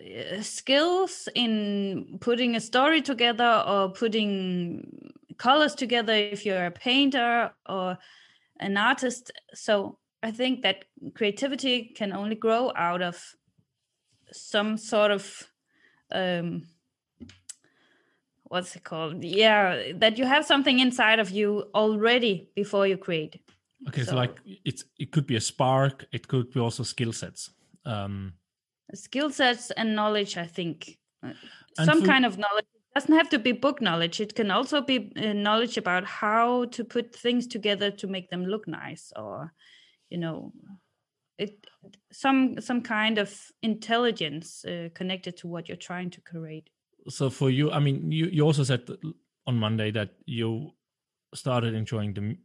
[0.00, 7.52] uh, skills in putting a story together or putting colors together if you're a painter
[7.68, 7.96] or
[8.58, 9.30] an artist.
[9.54, 13.34] So i think that creativity can only grow out of
[14.32, 15.51] some sort of
[16.14, 16.62] um
[18.44, 19.24] what's it called?
[19.24, 23.40] Yeah that you have something inside of you already before you create.
[23.88, 27.12] Okay so, so like it's it could be a spark it could be also skill
[27.12, 27.50] sets
[27.84, 28.34] um.
[28.94, 30.98] Skill sets and knowledge i think.
[31.24, 31.32] Uh,
[31.84, 32.66] some for, kind of knowledge.
[32.74, 36.66] It doesn't have to be book knowledge it can also be uh, knowledge about how
[36.66, 39.52] to put things together to make them look nice or
[40.10, 40.52] you know
[41.42, 41.66] it
[42.12, 43.30] some some kind of
[43.62, 46.70] intelligence uh, connected to what you're trying to create.
[47.08, 48.82] So for you i mean you you also said
[49.46, 50.70] on monday that you
[51.34, 52.36] started enjoying the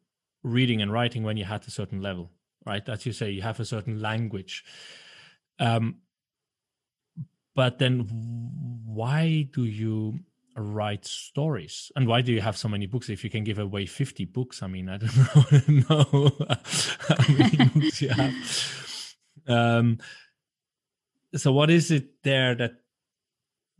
[0.44, 2.32] reading and writing when you had a certain level
[2.68, 2.88] right?
[2.90, 4.64] As you say you have a certain language.
[5.60, 6.02] Um
[7.56, 8.02] but then
[8.86, 10.20] why do you
[10.56, 11.92] write stories?
[11.96, 13.10] And why do you have so many books?
[13.10, 16.32] If you can give away 50 books i mean i don't know.
[17.08, 18.34] How many books you have
[19.48, 20.00] um,
[21.36, 22.76] so what is it there that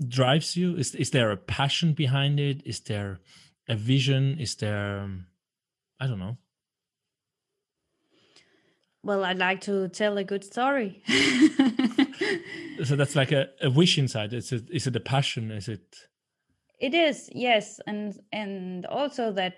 [0.06, 0.76] drives you?
[0.76, 2.62] Is is there a passion behind it?
[2.66, 3.20] Is there
[3.68, 4.38] a vision?
[4.40, 5.28] Is there um,
[6.00, 6.38] i don't know.
[9.04, 11.04] Well i'd like to tell a good story.
[12.84, 14.34] So that's like a, a wish inside.
[14.34, 15.52] Is it is it a passion?
[15.52, 15.96] Is it?
[16.80, 17.80] It is yes.
[17.88, 19.56] And and also that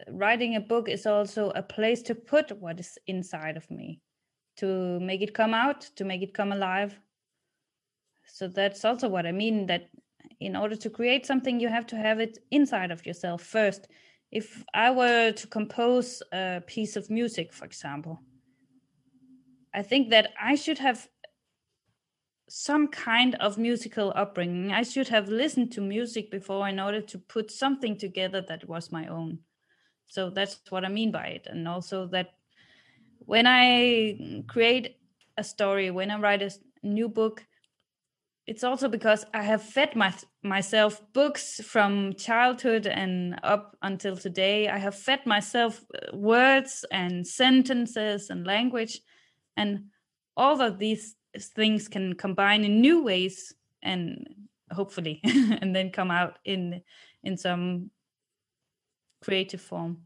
[0.00, 4.00] uh, writing a book is also a place to put what is inside of me
[4.58, 6.98] to make it come out to make it come alive
[8.26, 9.88] so that's also what i mean that
[10.40, 13.88] in order to create something you have to have it inside of yourself first
[14.30, 18.20] if i were to compose a piece of music for example
[19.74, 21.08] i think that i should have
[22.48, 24.72] some kind of musical upbringing.
[24.72, 28.90] I should have listened to music before in order to put something together that was
[28.90, 29.40] my own.
[30.06, 31.46] So that's what I mean by it.
[31.48, 32.37] And also that
[33.28, 34.96] when I create
[35.36, 36.50] a story, when I write a
[36.82, 37.44] new book,
[38.46, 44.68] it's also because I have fed my, myself books from childhood and up until today.
[44.68, 48.98] I have fed myself uh, words and sentences and language.
[49.58, 49.90] And
[50.34, 51.14] all of these
[51.54, 54.26] things can combine in new ways and
[54.72, 55.20] hopefully
[55.60, 56.80] and then come out in
[57.22, 57.90] in some
[59.20, 59.98] creative form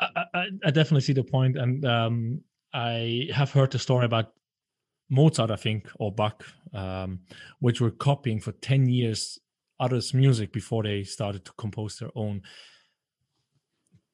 [0.00, 2.40] I, I, I definitely see the point and um,
[2.72, 4.32] i have heard the story about
[5.10, 7.20] mozart i think or bach um,
[7.58, 9.38] which were copying for 10 years
[9.78, 12.42] others music before they started to compose their own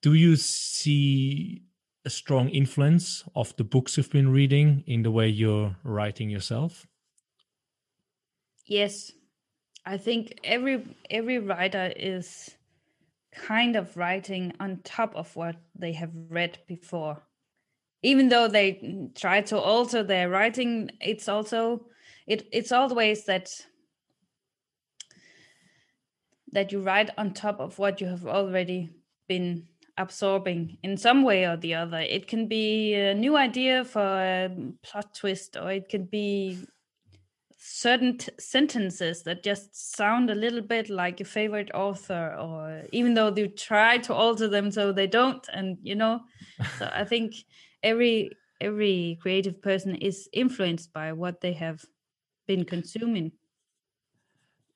[0.03, 1.63] do you see
[2.05, 6.87] a strong influence of the books you've been reading in the way you're writing yourself?
[8.67, 9.11] Yes,
[9.85, 12.56] I think every every writer is
[13.37, 17.23] kind of writing on top of what they have read before.
[18.03, 21.87] Even though they try to alter their writing, it's also
[22.27, 23.51] it it's always that
[26.53, 28.91] that you write on top of what you have already
[29.29, 29.67] been
[29.99, 32.01] absorbing in some way or the other.
[32.01, 34.51] It can be a new idea for a
[34.83, 36.59] plot twist, or it can be
[37.77, 43.13] certain t- sentences that just sound a little bit like your favorite author, or even
[43.13, 45.47] though you try to alter them so they don't.
[45.53, 46.21] And you know,
[46.79, 47.35] so I think
[47.83, 48.31] every
[48.63, 51.85] every creative person is influenced by what they have
[52.47, 53.33] been consuming.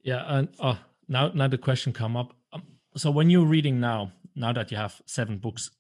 [0.02, 0.76] Yeah, and uh,
[1.08, 2.34] now now the question come up.
[2.52, 2.62] Um,
[2.96, 5.70] so when you're reading now, now that you have seven books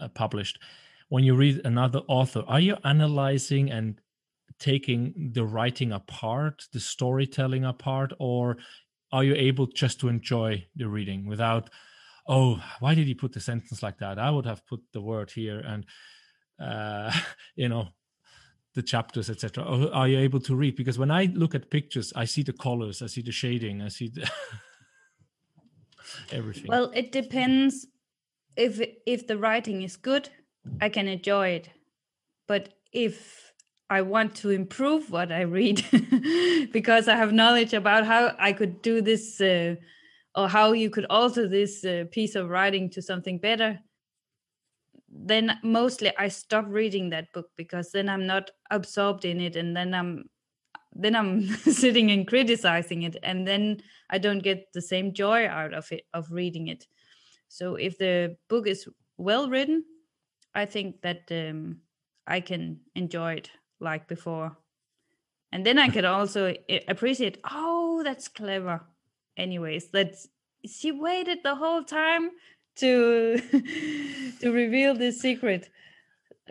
[0.00, 0.58] uh, published,
[1.10, 4.00] when you read another author, are you analyzing and
[4.58, 8.56] taking the writing apart, the storytelling apart, or
[9.12, 11.70] are you able just to enjoy the reading without,
[12.26, 14.18] oh, why did he put the sentence like that?
[14.18, 15.84] I would have put the word here, and
[16.60, 17.12] uh,
[17.56, 17.88] you know,
[18.74, 19.64] the chapters, etc.
[19.64, 20.76] Are you able to read?
[20.76, 23.88] Because when I look at pictures, I see the colors, I see the shading, I
[23.88, 24.30] see the
[26.32, 26.66] everything.
[26.68, 27.86] Well, it depends.
[28.56, 30.30] If if the writing is good,
[30.80, 31.70] I can enjoy it.
[32.46, 33.45] But if
[33.88, 35.84] I want to improve what I read
[36.72, 39.76] because I have knowledge about how I could do this uh,
[40.34, 43.78] or how you could alter this uh, piece of writing to something better,
[45.08, 49.76] then mostly I stop reading that book because then I'm not absorbed in it and
[49.76, 50.30] then I'm
[50.92, 55.74] then I'm sitting and criticizing it and then I don't get the same joy out
[55.74, 56.86] of it of reading it.
[57.48, 59.84] So if the book is well written,
[60.54, 61.82] I think that um,
[62.26, 63.50] I can enjoy it
[63.80, 64.56] like before.
[65.52, 66.54] And then I could also
[66.88, 68.82] appreciate, oh, that's clever.
[69.36, 70.16] Anyways, that
[70.64, 72.30] she waited the whole time
[72.76, 73.38] to
[74.40, 75.70] to reveal this secret.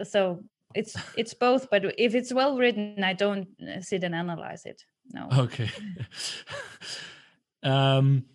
[0.03, 3.47] So it's it's both, but if it's well written, I don't
[3.81, 4.83] sit and analyze it.
[5.13, 5.27] No.
[5.31, 5.69] Okay.
[7.63, 8.25] um,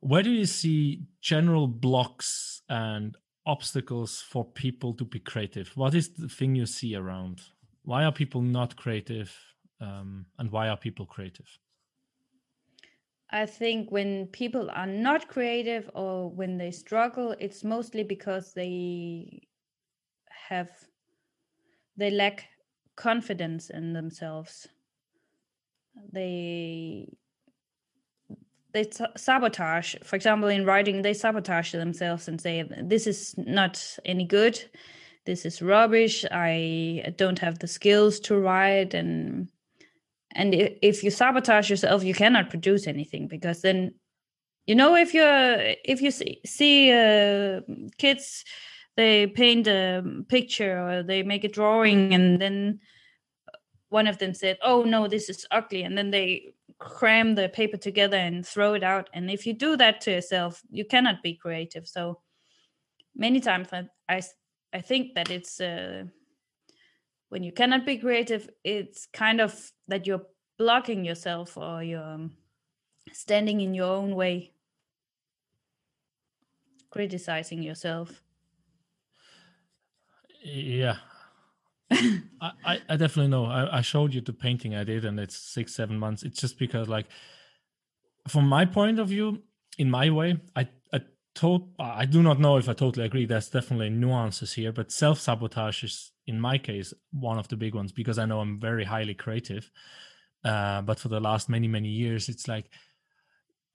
[0.00, 3.16] where do you see general blocks and
[3.46, 5.76] obstacles for people to be creative?
[5.76, 7.42] What is the thing you see around?
[7.90, 9.36] Why are people not creative
[9.80, 11.48] um, and why are people creative?
[13.32, 19.42] I think when people are not creative or when they struggle it's mostly because they
[20.48, 20.70] have
[21.96, 22.44] they lack
[22.94, 24.68] confidence in themselves.
[26.12, 27.08] They
[28.72, 29.96] they sabotage.
[30.04, 34.64] For example in writing they sabotage themselves and say this is not any good
[35.26, 39.48] this is rubbish i don't have the skills to write and
[40.32, 43.94] and if you sabotage yourself you cannot produce anything because then
[44.66, 47.60] you know if you if you see, see uh,
[47.98, 48.44] kids
[48.96, 52.80] they paint a picture or they make a drawing and then
[53.88, 57.76] one of them said oh no this is ugly and then they cram the paper
[57.76, 61.34] together and throw it out and if you do that to yourself you cannot be
[61.34, 61.86] creative.
[61.86, 62.20] So
[63.14, 64.22] many times i, I
[64.72, 66.04] I think that it's uh,
[67.28, 70.26] when you cannot be creative, it's kind of that you're
[70.58, 72.32] blocking yourself or you're um,
[73.12, 74.52] standing in your own way,
[76.90, 78.22] criticizing yourself.
[80.42, 80.96] Yeah.
[81.90, 83.46] I, I definitely know.
[83.46, 86.22] I, I showed you the painting I did, and it's six, seven months.
[86.22, 87.06] It's just because, like,
[88.28, 89.42] from my point of view,
[89.76, 91.00] in my way, I, I
[91.36, 93.26] to- I do not know if I totally agree.
[93.26, 97.74] There's definitely nuances here, but self sabotage is, in my case, one of the big
[97.74, 99.70] ones because I know I'm very highly creative.
[100.44, 102.70] Uh, but for the last many, many years, it's like,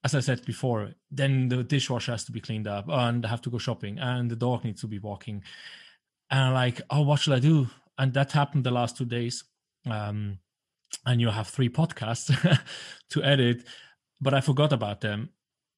[0.03, 3.41] as I said before, then the dishwasher has to be cleaned up and I have
[3.43, 5.43] to go shopping and the dog needs to be walking.
[6.29, 7.67] And I'm like, oh, what should I do?
[7.97, 9.43] And that happened the last two days.
[9.89, 10.39] Um,
[11.05, 12.27] and you have three podcasts
[13.09, 13.65] to edit,
[14.21, 15.29] but I forgot about them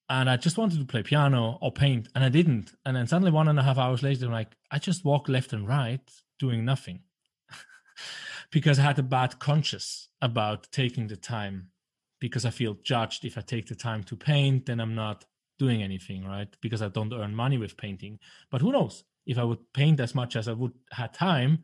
[0.09, 2.73] and I just wanted to play piano or paint, and I didn't.
[2.85, 5.53] And then suddenly, one and a half hours later, I'm like, I just walk left
[5.53, 6.01] and right
[6.39, 7.01] doing nothing
[8.51, 11.69] because I had a bad conscience about taking the time
[12.19, 15.25] because I feel judged if I take the time to paint, then I'm not
[15.59, 16.55] doing anything, right?
[16.61, 18.19] Because I don't earn money with painting.
[18.49, 19.03] But who knows?
[19.25, 21.63] If I would paint as much as I would had time,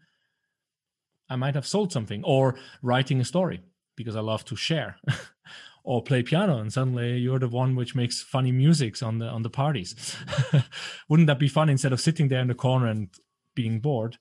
[1.30, 3.62] I might have sold something or writing a story
[3.96, 4.98] because I love to share.
[5.84, 9.44] or play piano and suddenly you're the one which makes funny musics on the on
[9.44, 10.16] the parties
[11.10, 13.10] wouldn't that be fun instead of sitting there in the corner and
[13.56, 14.18] being bored.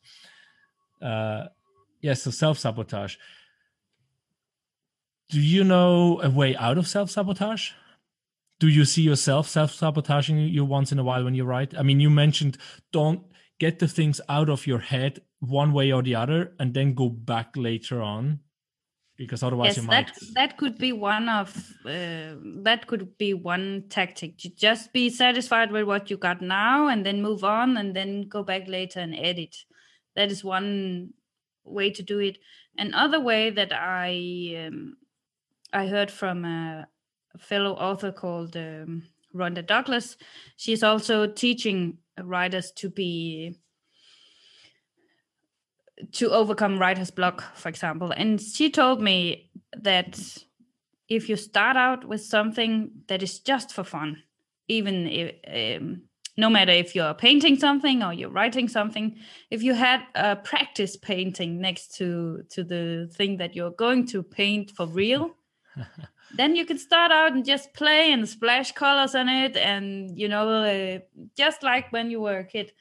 [1.00, 1.46] Uh,
[2.00, 3.16] yes, so self sabotage.
[5.30, 7.70] Do you know a way out of self sabotage?
[8.60, 11.76] Do you see yourself self sabotaging you once in a while when you write?
[11.76, 12.58] I mean, you mentioned
[12.92, 13.22] don't
[13.58, 17.08] get the things out of your head one way or the other and then go
[17.08, 18.40] back later on
[19.16, 21.54] because otherwise yes, you might that that could be one of
[21.84, 24.38] uh, that could be one tactic.
[24.38, 28.22] To just be satisfied with what you got now and then move on and then
[28.28, 29.56] go back later and edit.
[30.16, 31.10] That is one
[31.64, 32.38] way to do it.
[32.76, 34.96] Another way that i um,
[35.72, 36.88] i heard from a
[37.38, 39.02] fellow author called um,
[39.34, 40.16] rhonda douglas.
[40.56, 43.56] She's also teaching writers to be
[46.12, 48.12] to overcome writer's block, for example.
[48.12, 50.18] And she told me that
[51.09, 54.22] if you start out with something that is just for fun,
[54.68, 56.03] even if, um,
[56.36, 59.16] no matter if you're painting something or you're writing something,
[59.50, 64.22] if you had a practice painting next to to the thing that you're going to
[64.22, 65.34] paint for real,
[66.36, 70.28] then you can start out and just play and splash colors on it, and you
[70.28, 70.98] know, uh,
[71.36, 72.72] just like when you were a kid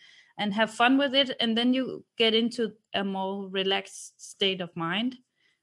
[0.41, 4.75] and have fun with it and then you get into a more relaxed state of
[4.75, 5.15] mind.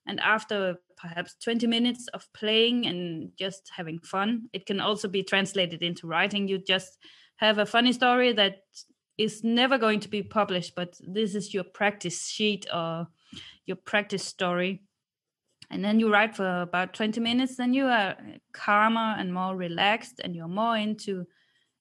[0.07, 5.25] And after perhaps 20 minutes of playing and just having fun it can also be
[5.25, 6.47] translated into writing.
[6.47, 6.97] You just
[7.39, 8.61] have a funny story that
[9.17, 13.09] is never going to be published but this is your practice sheet or
[13.67, 14.83] your practice story.
[15.71, 18.17] And then you write for about 20 minutes then you are
[18.53, 21.27] calmer and more relaxed and you're more into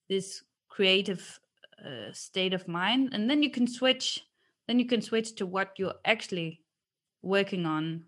[0.09, 1.39] this creative
[1.86, 4.23] uh, state of mind and then you can switch
[4.67, 6.61] then you can switch to what you're actually
[7.21, 8.03] working on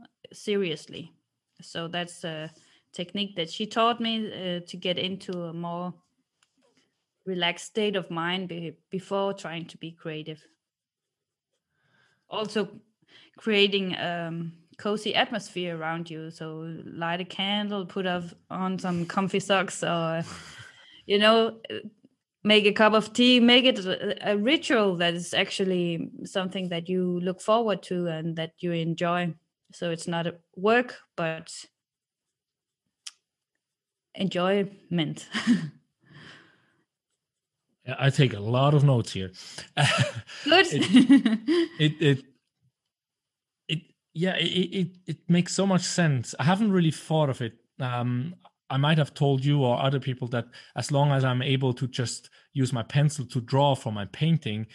[0.00, 1.12] uh, seriously.
[1.60, 2.50] So that's a
[2.92, 5.94] technique that she taught me uh, to get into a more
[7.26, 10.42] relaxed state of mind be- before trying to be creative.
[12.30, 12.68] Also
[13.36, 16.30] creating um cozy atmosphere around you.
[16.30, 20.22] So light a candle put on some comfy socks or
[21.06, 21.60] you know
[22.44, 23.78] make a cup of tea make it
[24.22, 29.34] a, ritual that is actually something that you look forward to and that you enjoy.
[29.72, 30.26] So it's not
[30.56, 31.52] work but
[34.14, 35.28] enjoyment.
[37.98, 39.30] I take a lot of notes here.
[40.44, 40.66] Good.
[40.72, 42.24] It, it, it
[43.68, 43.78] it
[44.14, 46.34] yeah it, it it makes so much sense.
[46.38, 48.34] I haven't really thought of it um
[48.70, 50.46] I might have told you or other people that
[50.76, 54.66] as long as I'm able to just use my pencil to draw for my painting,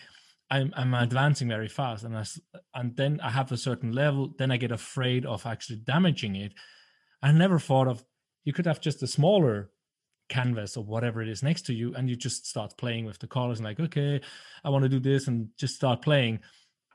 [0.50, 2.04] I'm, I'm advancing very fast.
[2.04, 2.40] And as
[2.74, 6.54] and then I have a certain level, then I get afraid of actually damaging it.
[7.22, 8.04] I never thought of
[8.44, 9.70] you could have just a smaller
[10.30, 13.28] canvas or whatever it is next to you, and you just start playing with the
[13.28, 14.22] colors and like, okay,
[14.64, 16.40] I want to do this, and just start playing.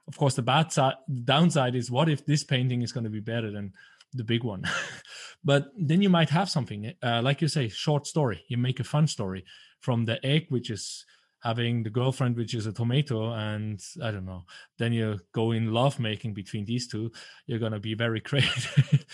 [0.07, 0.95] Of course, the bad side,
[1.25, 3.73] downside is what if this painting is going to be better than
[4.13, 4.65] the big one.
[5.45, 8.45] but then you might have something, uh, like you say, short story.
[8.49, 9.45] You make a fun story
[9.81, 11.05] from the egg, which is
[11.41, 14.45] having the girlfriend, which is a tomato, and I don't know.
[14.79, 17.13] Then you go in love making between these two.
[17.47, 19.05] You're gonna be very creative.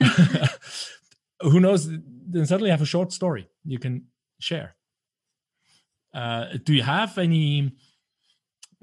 [1.40, 1.88] Who knows?
[1.88, 4.06] Then suddenly have a short story you can
[4.40, 4.74] share.
[6.14, 7.72] Uh, do you have any?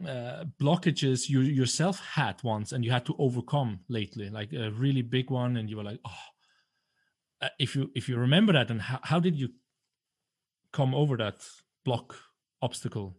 [0.01, 5.03] Uh, blockages you yourself had once and you had to overcome lately like a really
[5.03, 6.17] big one and you were like oh.
[7.41, 9.49] Uh, if you if you remember that and how, how did you
[10.71, 11.35] come over that
[11.83, 12.15] block
[12.61, 13.17] obstacle?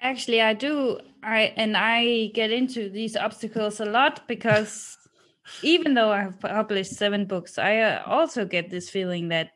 [0.00, 0.98] Actually i do.
[1.22, 4.96] I and i get into these obstacles a lot because
[5.62, 9.50] even though i have published seven books i uh, also get this feeling that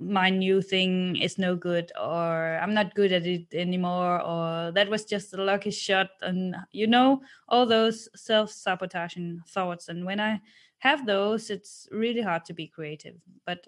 [0.00, 4.88] my new thing is no good or i'm not good at it anymore or that
[4.88, 6.10] was just a lucky shot.
[6.22, 9.88] And you know all those self-sabotaging thoughts.
[9.88, 10.40] And when i
[10.78, 13.16] have those it's really hard to be creative.
[13.44, 13.66] But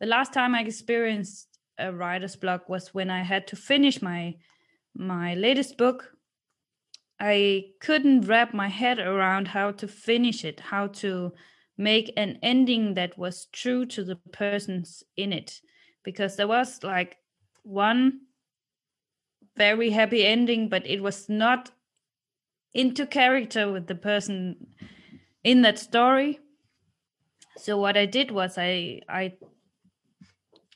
[0.00, 4.34] the last time i experienced a writer's block was when i had to finish my
[4.94, 6.12] my latest book.
[7.20, 11.32] I couldn't wrap my head around how to finish it how to
[11.76, 15.60] make an ending that was true to the persons in it.
[16.02, 17.16] Because there was like
[17.62, 18.20] one
[19.56, 21.70] very happy ending but it was not
[22.74, 24.66] into character with the person
[25.42, 26.38] in that story.
[27.56, 29.32] So what i did was i i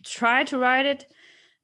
[0.02, 1.04] tried to write it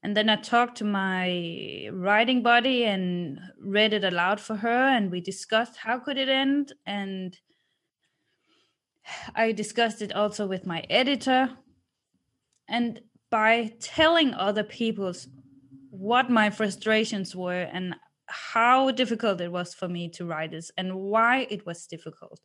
[0.03, 5.11] and then i talked to my writing buddy and read it aloud for her and
[5.11, 7.39] we discussed how could it end and
[9.35, 11.51] I discussed it also with my editor.
[12.69, 13.01] And
[13.31, 15.13] by telling other people
[15.91, 17.95] what my frustrations were and
[18.27, 22.41] how difficult it was for me to write this and why it was difficult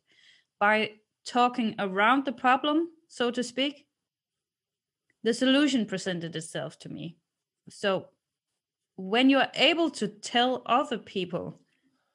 [0.60, 0.90] by
[1.24, 3.86] talking around the problem, so to speak.
[5.24, 7.16] The solution presented itself to me.
[7.68, 8.06] So
[8.96, 11.60] when you are able to tell other people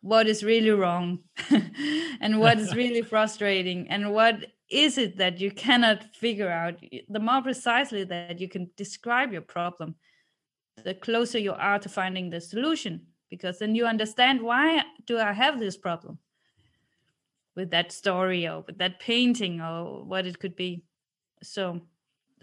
[0.07, 1.19] what is really wrong
[2.21, 4.35] and what is really frustrating and what
[4.69, 6.75] is it that you cannot figure out?
[7.09, 9.95] The more precisely that you can describe your problem
[10.83, 15.33] the closer you are to finding the solution because then you understand why do i
[15.33, 16.19] have this problem
[17.55, 20.83] with that story or with that painting or what it could be.
[21.41, 21.81] So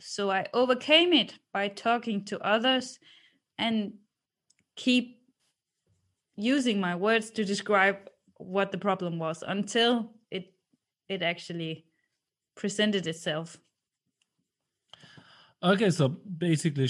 [0.01, 2.99] so i overcame it by talking to others
[3.57, 3.93] and
[4.75, 5.24] keep
[6.37, 7.97] using my words to describe
[8.39, 10.53] what the problem was until it
[11.09, 11.87] it actually
[12.55, 13.59] presented itself.
[15.63, 16.89] Okay so basically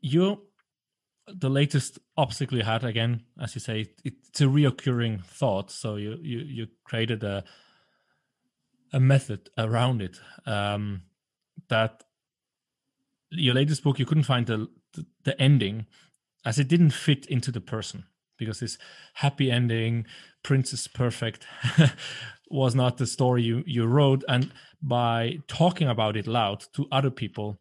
[0.00, 0.42] you
[1.26, 6.18] the latest obstacle you had again as you say it's a reoccurring thought so you
[6.20, 7.44] you you created a
[8.92, 11.02] a method around it um
[11.68, 12.02] that
[13.30, 15.86] your latest book you couldn't find the the, the ending
[16.44, 18.04] as it didn't fit into the person
[18.44, 18.78] because this
[19.14, 20.06] happy ending
[20.42, 21.46] princess perfect
[22.50, 24.24] was not the story you you wrote.
[24.28, 27.58] And by talking about it loud to other people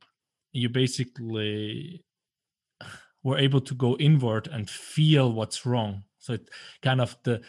[0.52, 2.04] you basically
[3.24, 6.04] were able to go inward and feel what's wrong.
[6.20, 6.50] So it
[6.82, 7.42] kind of the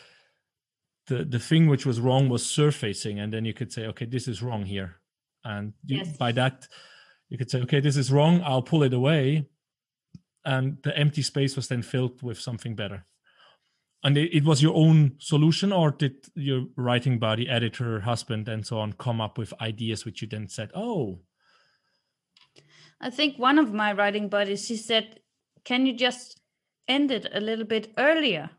[1.06, 4.28] the the thing which was wrong was surfacing and then you could say okay this
[4.28, 4.96] is wrong here.
[5.44, 6.68] And you, by that
[7.28, 9.48] you could say okay this is wrong i'll pull it away.
[10.44, 13.06] And the empty space was then filled with something better
[14.04, 18.78] and it, was your own solution or did your writing buddy editor husband and so
[18.78, 21.20] on come up with ideas which you then said oh
[23.02, 25.18] I think one of my writing buddies, she said,
[25.64, 26.40] Can you just
[26.86, 28.50] end it a little bit earlier?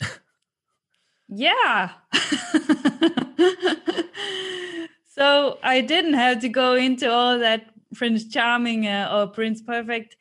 [1.28, 1.90] yeah.
[5.14, 10.16] so I didn't have to go into all that Prince Charming uh, or Prince Perfect.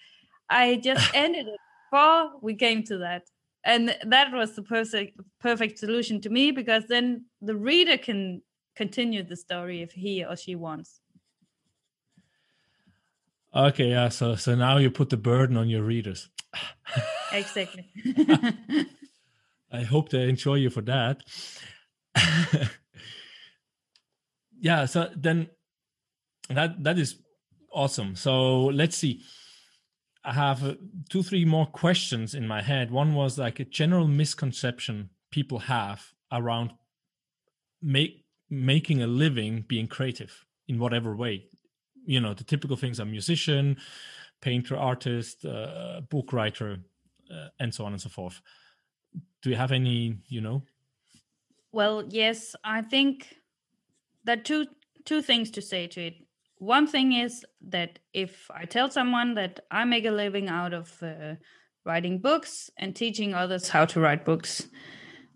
[0.48, 1.60] I just ended it
[1.92, 3.24] before we came to that.
[3.66, 8.42] And that was the perfect perfect solution to me because then the reader can
[8.76, 11.02] continue the story if he or she wants.
[13.56, 16.30] okay yeah so so now you put the burden on your readers
[17.34, 17.86] Exactly.
[19.72, 21.24] I hope they enjoy you for that.
[24.60, 25.50] yeah, so then
[26.50, 27.18] that that is
[27.72, 28.16] awesome.
[28.16, 29.22] So let's see.
[30.30, 30.76] I have uh,
[31.10, 32.92] two, three more questions in my head.
[32.92, 36.72] One was like a general misconception people have around
[37.82, 41.46] make making a living being creative in whatever way.
[42.06, 43.78] You know, the typical things are musician,
[44.40, 46.78] painter, artist, uh, book writer,
[47.32, 48.40] uh, and so on and so forth.
[49.42, 50.62] Do you have any, you know?
[51.72, 53.36] Well, yes, I think
[54.26, 54.68] there are two
[55.06, 56.14] two things to say to it.
[56.60, 61.02] One thing is that if I tell someone that I make a living out of
[61.02, 61.36] uh,
[61.86, 64.68] writing books and teaching others how to write books,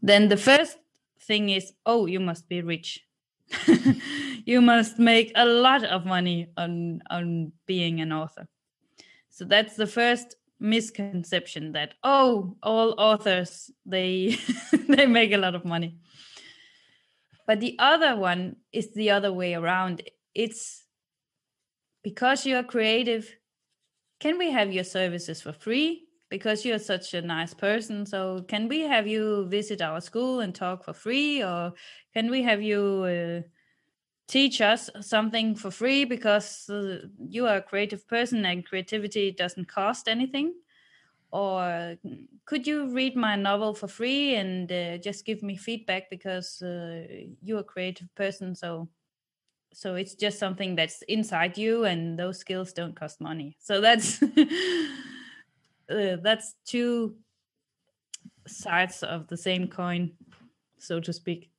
[0.01, 0.77] then the first
[1.21, 3.05] thing is, oh, you must be rich.
[4.45, 8.47] you must make a lot of money on on being an author.
[9.29, 14.37] So that's the first misconception that oh, all authors they
[14.89, 15.97] they make a lot of money.
[17.47, 20.01] But the other one is the other way around.
[20.33, 20.82] It's
[22.03, 23.33] because you're creative,
[24.19, 26.07] can we have your services for free?
[26.29, 28.05] Because you're such a nice person.
[28.05, 31.43] So, can we have you visit our school and talk for free?
[31.43, 31.73] Or
[32.13, 33.47] can we have you uh,
[34.27, 36.05] teach us something for free?
[36.05, 40.53] Because uh, you are a creative person and creativity doesn't cost anything.
[41.31, 41.95] Or
[42.45, 47.05] could you read my novel for free and uh, just give me feedback because uh,
[47.41, 48.55] you're a creative person?
[48.55, 48.87] So
[49.73, 54.21] so it's just something that's inside you and those skills don't cost money so that's
[55.89, 57.15] uh, that's two
[58.47, 60.11] sides of the same coin
[60.79, 61.49] so to speak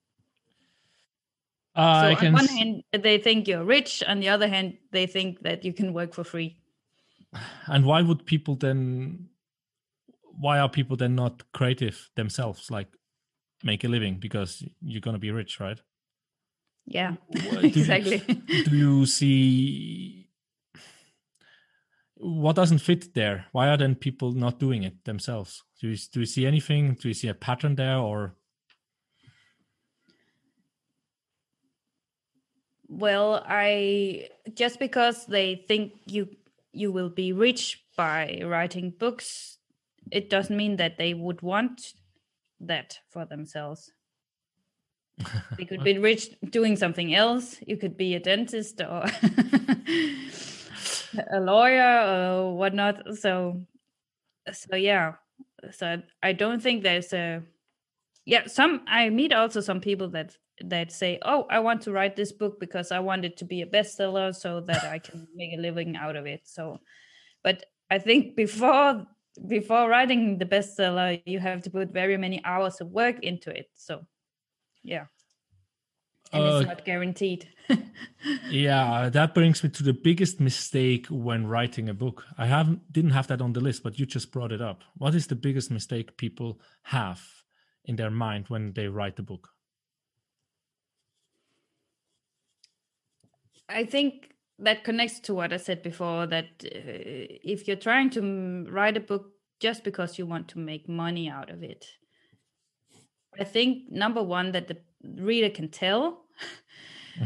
[1.77, 4.79] Uh, so I on one s- hand they think you're rich on the other hand
[4.93, 6.57] they think that you can work for free
[7.67, 9.29] and why would people then?
[10.39, 12.71] Why are people then not creative themselves?
[12.71, 12.89] Like
[13.63, 15.81] make a living because you're gonna be rich, right?
[16.87, 20.29] Yeah Wha- do you- exactly Do you see
[22.17, 23.47] what doesn't fit there?
[23.53, 25.63] Why are then people not doing it themselves?
[25.81, 26.95] Do you do you see anything?
[26.95, 28.37] Do you see a pattern there, or
[32.89, 36.29] Well, I just because they think you
[36.73, 39.59] you will be rich by writing books,
[40.11, 41.95] it doesn't mean that they would want
[42.61, 43.93] that for themselves
[45.59, 47.57] they could be rich doing something else.
[47.67, 49.05] You could be a dentist or
[51.33, 53.17] a lawyer or whatnot.
[53.17, 53.63] So
[54.53, 55.15] so yeah.
[55.73, 57.43] So i don't think there's a
[58.27, 62.17] yeah some i meet also some people that that say oh i want to write
[62.17, 65.53] this book because i want it to be a bestseller so that i can make
[65.55, 66.43] a living out of it.
[66.45, 66.81] So
[67.43, 69.07] but i think before
[69.49, 73.71] before writing the bestseller you have to put very many hours of work into it.
[73.75, 74.07] So
[74.85, 75.07] yeah
[76.33, 77.49] and Uh, it's not guaranteed
[78.51, 82.25] yeah, that brings me to the biggest mistake when writing a book.
[82.37, 84.83] I haven't didn't have that on the list, but you just brought it up.
[84.97, 87.23] What is the biggest mistake people have
[87.85, 89.49] in their mind when they write the book?
[93.69, 96.69] I think that connects to what I said before that uh,
[97.43, 101.29] if you're trying to m- write a book just because you want to make money
[101.29, 101.87] out of it,
[103.39, 106.25] I think number one, that the reader can tell.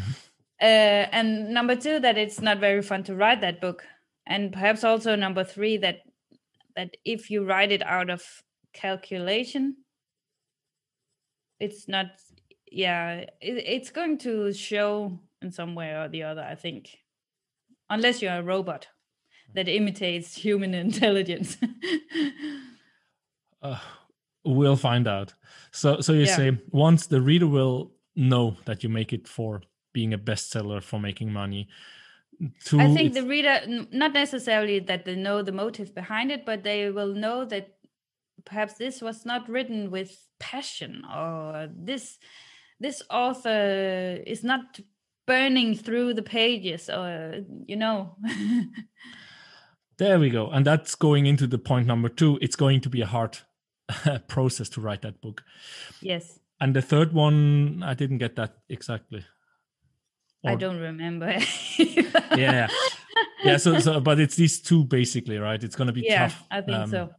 [0.60, 3.84] uh, and number two, that it's not very fun to write that book.
[4.26, 6.00] And perhaps also number three, that
[6.76, 8.22] that if you write it out of
[8.72, 9.76] calculation,
[11.60, 12.06] it's not
[12.70, 16.98] yeah it, it's going to show in some way or the other i think
[17.90, 18.88] unless you're a robot
[19.54, 21.56] that imitates human intelligence
[23.60, 23.76] Uh,
[24.48, 25.34] we'll find out.
[25.70, 26.36] So, so you Yeah.
[26.36, 30.98] say once the reader will know that you make it for being a bestseller for
[31.00, 31.68] making money.
[32.64, 36.62] Two, i think the reader not necessarily that they know the motive behind it but
[36.62, 37.74] they will know that
[38.44, 42.16] perhaps this was not written with passion or this
[42.78, 44.78] this author is not
[45.26, 48.14] burning through the pages or you know
[49.98, 50.48] There we go.
[50.48, 52.38] And that's going into the point number two.
[52.40, 53.38] It's going to be a hard
[54.28, 55.42] process to write that book.
[56.00, 59.24] yes And the third one, I didn't get that exactly.
[60.44, 61.30] i don't remember
[62.36, 62.68] Yeah.
[63.44, 63.56] Yeah.
[63.58, 65.62] So, so, but it's these two basically, right?
[65.62, 66.44] It's going to be yeah tough.
[66.50, 67.10] i think um, so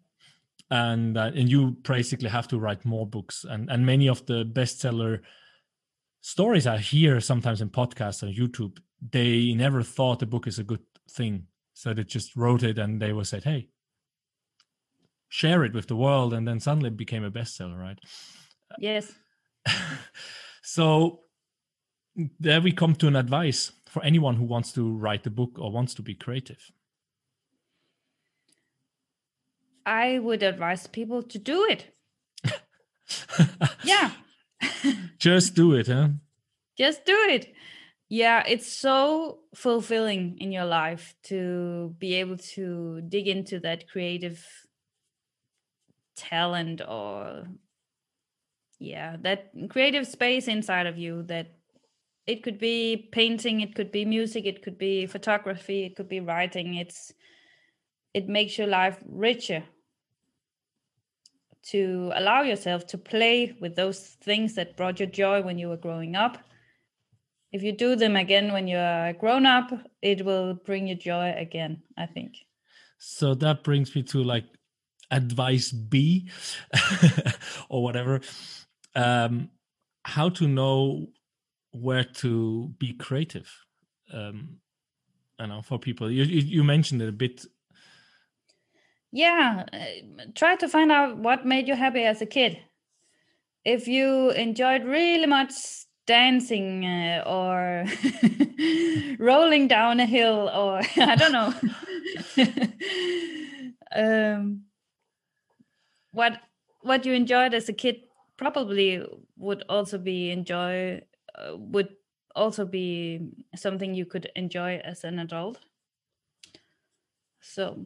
[0.71, 3.45] And uh, and you basically have to write more books.
[3.49, 5.19] And and many of the bestseller
[6.21, 8.77] stories I hear sometimes in podcasts or YouTube,
[9.11, 10.83] they never thought a book is a good
[11.17, 11.47] thing.
[11.73, 13.69] So they just wrote it and they were said, hey,
[15.29, 16.33] share it with the world.
[16.33, 17.99] And then suddenly it became a bestseller, right?
[18.77, 19.13] yes
[20.61, 21.21] so
[22.39, 25.71] there we come to an advice for anyone who wants to write a book or
[25.71, 26.71] wants to be creative.
[29.85, 31.95] I would advise people to do it.
[33.83, 34.11] yeah,
[35.19, 36.09] Just do it, huh?
[36.77, 37.53] just do it.
[38.07, 44.45] Yeah, it's so fulfilling in your life to be able to dig into that creative
[46.19, 47.47] talent or
[48.79, 51.51] yeah, that creative space inside of you that
[52.27, 56.19] it could be painting, it could be music, it could be photography, it could be
[56.19, 56.75] writing.
[56.75, 57.13] It's
[58.13, 59.63] it makes your life richer
[61.61, 65.77] to allow yourself to play with those things that brought you joy when you were
[65.77, 66.37] growing up.
[67.51, 71.81] If you do them again when you're grown up, it will bring you joy again,
[71.97, 72.35] I think.
[72.97, 74.45] So that brings me to like
[75.11, 76.29] advice B
[77.69, 78.21] or whatever.
[78.95, 79.49] Um,
[80.03, 81.07] how to know
[81.71, 83.51] where to be creative.
[84.11, 84.57] Um,
[85.37, 87.45] I know for people, you, you mentioned it a bit.
[89.11, 92.59] Yeah, uh, try to find out what made you happy as a kid.
[93.65, 95.53] If you enjoyed really much
[96.05, 97.85] dancing uh, or
[99.19, 101.53] rolling down a hill or I don't know.
[103.95, 104.61] um,
[106.11, 106.39] what
[106.81, 108.01] what you enjoyed as a kid
[108.37, 109.03] probably
[109.37, 111.01] would also be enjoy
[111.35, 111.89] uh, would
[112.35, 113.19] also be
[113.55, 115.59] something you could enjoy as an adult.
[117.41, 117.85] So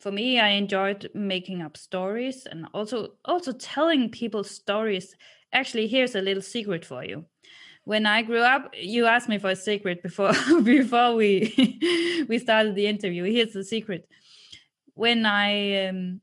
[0.00, 5.16] for me i enjoyed making up stories and also also telling people stories.
[5.52, 7.24] Actually here's a little secret for you.
[7.84, 12.74] When i grew up you asked me for a secret before before we we started
[12.74, 13.24] the interview.
[13.24, 14.08] Here's the secret.
[14.94, 16.20] When i um,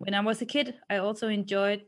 [0.00, 1.84] when i was a kid i also enjoyed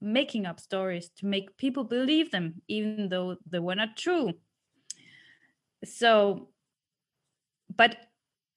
[0.00, 4.32] making up stories to make people believe them even though they were not true.
[5.84, 6.48] So
[7.76, 7.96] but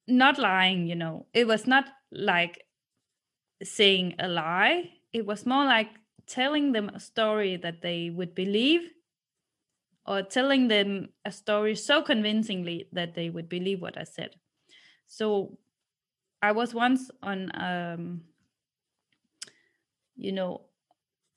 [0.07, 1.27] not lying you know.
[1.33, 2.63] It was not like
[3.61, 4.91] saying a lie.
[5.11, 5.89] It was more like
[6.27, 8.89] telling them a story that they would believe
[10.05, 14.31] or telling them a story so convincingly that they would believe what i said.
[15.07, 15.57] So
[16.41, 18.21] i was once on um
[20.15, 20.61] you know,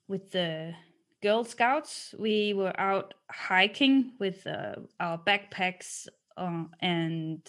[0.09, 0.75] with the
[1.23, 6.07] Girl Scouts, we were out hiking with uh, our backpacks,
[6.37, 7.41] uh, and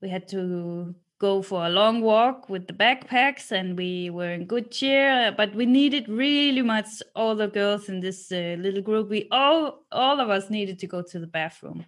[0.00, 4.46] we had to go for a long walk with the backpacks and we were in
[4.46, 9.10] good cheer but we needed really much all the girls in this uh, little group.
[9.10, 11.84] We all all of us needed to go to the bathroom.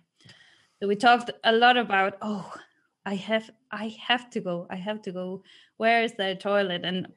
[0.78, 2.52] So we talked a lot about oh
[3.06, 5.42] i have i have to go i have to go.
[5.78, 6.82] Where is the toilet?
[6.84, 7.08] And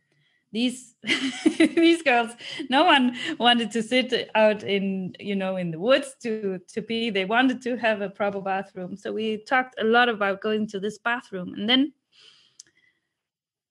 [0.56, 0.96] these
[1.76, 2.32] these girls
[2.70, 7.10] no one wanted to sit out in you know in the woods to to be
[7.10, 8.96] they wanted to have a proper bathroom.
[8.96, 11.54] So we talked a lot about going to this bathroom.
[11.56, 11.94] And then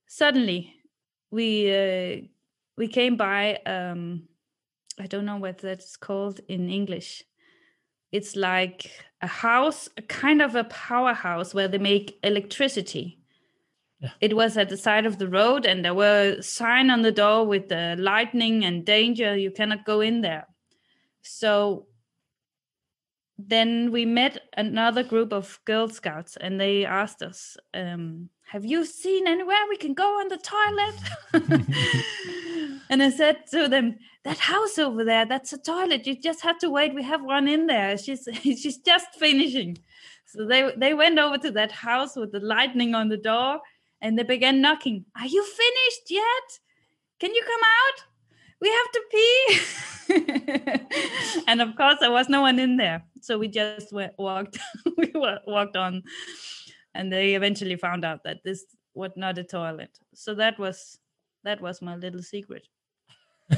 [0.06, 0.74] suddenly
[1.30, 2.20] we uh,
[2.76, 4.28] we came by um
[5.00, 7.24] i don't know what that's called in english.
[8.12, 8.90] It's like
[9.22, 13.23] a house a kind of a powerhouse where they make electricity
[14.04, 14.10] Yeah.
[14.20, 17.46] it was at the side of the road and there were sign on the door
[17.46, 19.36] with the lightning and danger.
[19.36, 20.46] You cannot go in there.
[21.22, 21.86] So
[23.38, 28.84] then we met another group of girl scouts and they asked us um, have you
[28.84, 30.94] seen anywhere we can go on the toilet?
[32.90, 36.06] And i said to them that house over there that's a toilet.
[36.06, 36.94] You just have to wait.
[36.94, 37.96] We have one in there.
[37.98, 39.78] She's she's just finishing.
[40.26, 43.60] So they they went over to that house with the lightning on the door
[44.04, 45.06] and they began knocking.
[45.18, 46.60] Are you finished yet?
[47.18, 48.04] Can you come out?
[48.60, 49.60] We have to pee.
[51.48, 53.02] And of course there was no one in there.
[53.22, 54.58] So we just went, walked
[54.98, 56.02] we walked on.
[56.94, 59.98] And they eventually found out that this was not a toilet.
[60.14, 60.98] So that was
[61.42, 62.68] that was my little secret.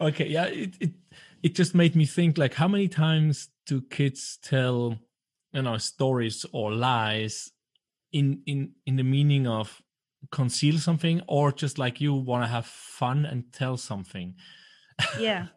[0.00, 0.92] Okay yeah it, it
[1.42, 4.98] it just made me think like how many times do kids tell
[5.52, 7.52] you know stories or lies
[8.12, 9.82] in in in the meaning of
[10.30, 14.34] conceal something or just like you want to have fun and tell something.
[15.18, 15.46] Yeah.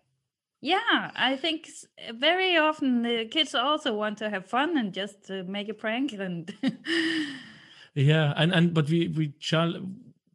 [0.63, 1.67] Yeah i think
[2.13, 6.13] very often the kids also want to have fun and just uh, make a prank
[6.13, 6.55] and
[7.95, 9.73] yeah and and but we we shall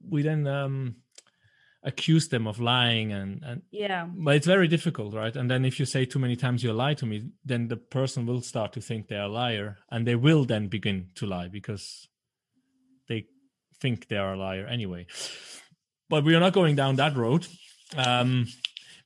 [0.06, 0.96] we then um
[1.88, 4.06] accuse them of lying and and yeah.
[4.14, 5.34] but it's very difficult right?
[5.34, 8.26] And then if you say too many times you lie to me then the person
[8.26, 12.06] will start to think they're a liar and they will then begin to lie because
[13.08, 13.26] they
[13.80, 15.06] think they are a liar anyway.
[16.10, 17.46] But we are not going down that road.
[17.96, 18.46] Um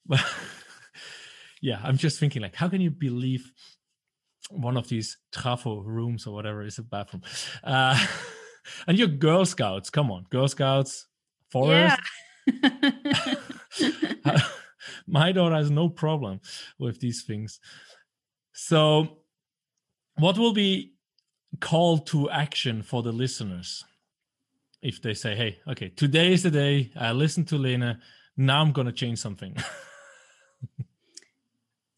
[0.04, 0.20] but
[1.62, 3.52] yeah i'm just thinking like how can you believe
[4.50, 7.22] one of these trafo rooms or whatever is a bathroom?
[7.62, 7.96] Uh
[8.88, 10.26] and you're girl scouts come on.
[10.30, 11.06] Girl scouts
[11.48, 11.96] forest?
[11.96, 12.31] Yeah
[15.06, 16.40] my daughter has no problem
[16.78, 17.60] with these things
[18.52, 19.18] so
[20.16, 20.92] what will be
[21.60, 23.84] call to action for the listeners
[24.80, 27.98] if they say hey okay today is the day i listened to Lene
[28.36, 29.56] now i'm going to change something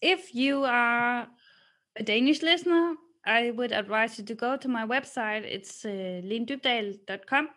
[0.01, 1.27] if you are
[1.97, 5.45] a Danish listener, I would advise you to go to my website.
[5.45, 7.49] It's uh, lenedybdahl.com.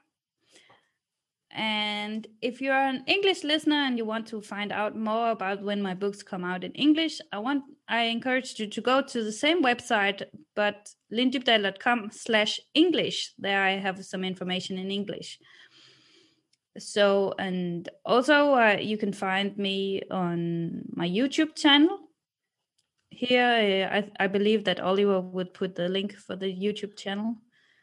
[1.51, 5.81] And if you're an English listener and you want to find out more about when
[5.81, 9.31] my books come out in English, I want I encourage you to go to the
[9.31, 10.23] same website,
[10.55, 13.33] but lenedybdahl.com slash English.
[13.37, 15.39] There I have some information in English.
[16.77, 21.97] So, and also uh, you can find me on my YouTube channel
[23.17, 27.35] here I, I believe that oliver would put the link for the youtube channel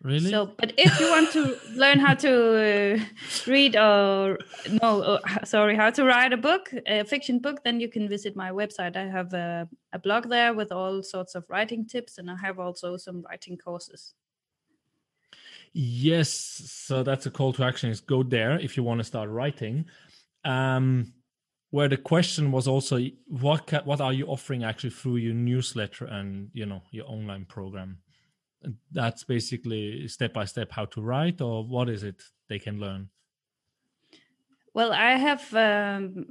[0.04, 0.30] really?
[0.30, 2.32] So but if you want to learn how to
[3.00, 3.04] uh,
[3.46, 4.38] read or
[4.82, 8.36] no uh, sorry how to write a book a fiction book then you can visit
[8.36, 8.96] my website.
[8.96, 12.60] I have a, a blog there with all sorts of writing tips and i have
[12.60, 14.14] also some writing courses.
[15.72, 19.30] Yes so that's a call to action is go there if you want to start
[19.30, 19.86] writing.
[20.44, 21.14] Um
[21.70, 26.50] where the question was also what what are you offering actually through your newsletter and
[26.52, 27.98] you know your online program
[28.92, 33.08] that's basically step by step how to write or what is it they can learn?
[34.72, 36.26] Well i have um,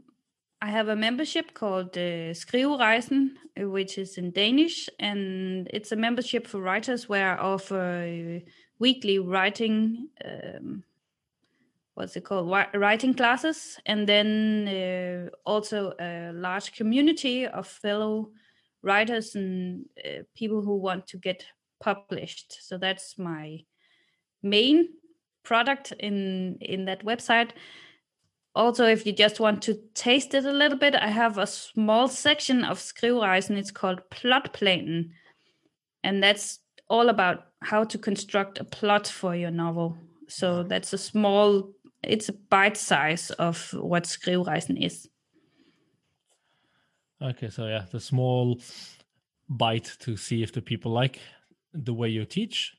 [0.61, 6.47] i have a membership called uh, skriverejsen which is in danish and it's a membership
[6.47, 10.83] for writers where i offer uh, weekly writing um,
[11.95, 12.49] what's it called?
[12.73, 18.31] Writing classes and then uh, also a large community of fellow
[18.81, 21.45] writers and uh, people who want to get
[21.83, 22.57] published.
[22.61, 23.59] So that's my
[24.41, 24.89] main
[25.43, 27.51] product in in that website.
[28.55, 32.07] Also if you just want to taste it a little bit i have a small
[32.07, 35.09] section of skriverejsen it's called plotplanen
[36.03, 39.97] and that's all about how to construct a plot for your novel.
[40.27, 40.67] So mm-hmm.
[40.67, 41.71] that's a small
[42.03, 45.07] it's a bite size of what Skriverejsen is.
[47.21, 48.59] Okay, so yeah, the small
[49.47, 51.19] bite to see if the people like
[51.73, 52.75] the way you teach.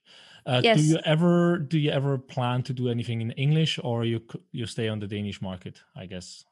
[0.46, 0.78] Uh, Yes.
[0.78, 4.20] Do you ever do you ever plan to do anything in English, or you
[4.52, 5.80] you stay on the Danish market?
[5.96, 6.44] I guess.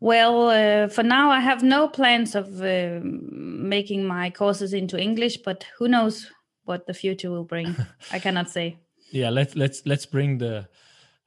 [0.00, 5.38] Well, uh, for now, I have no plans of uh, making my courses into English,
[5.38, 6.30] but who knows
[6.64, 7.74] what the future will bring?
[8.12, 8.78] I cannot say.
[9.10, 10.68] Yeah, let's let's let's bring the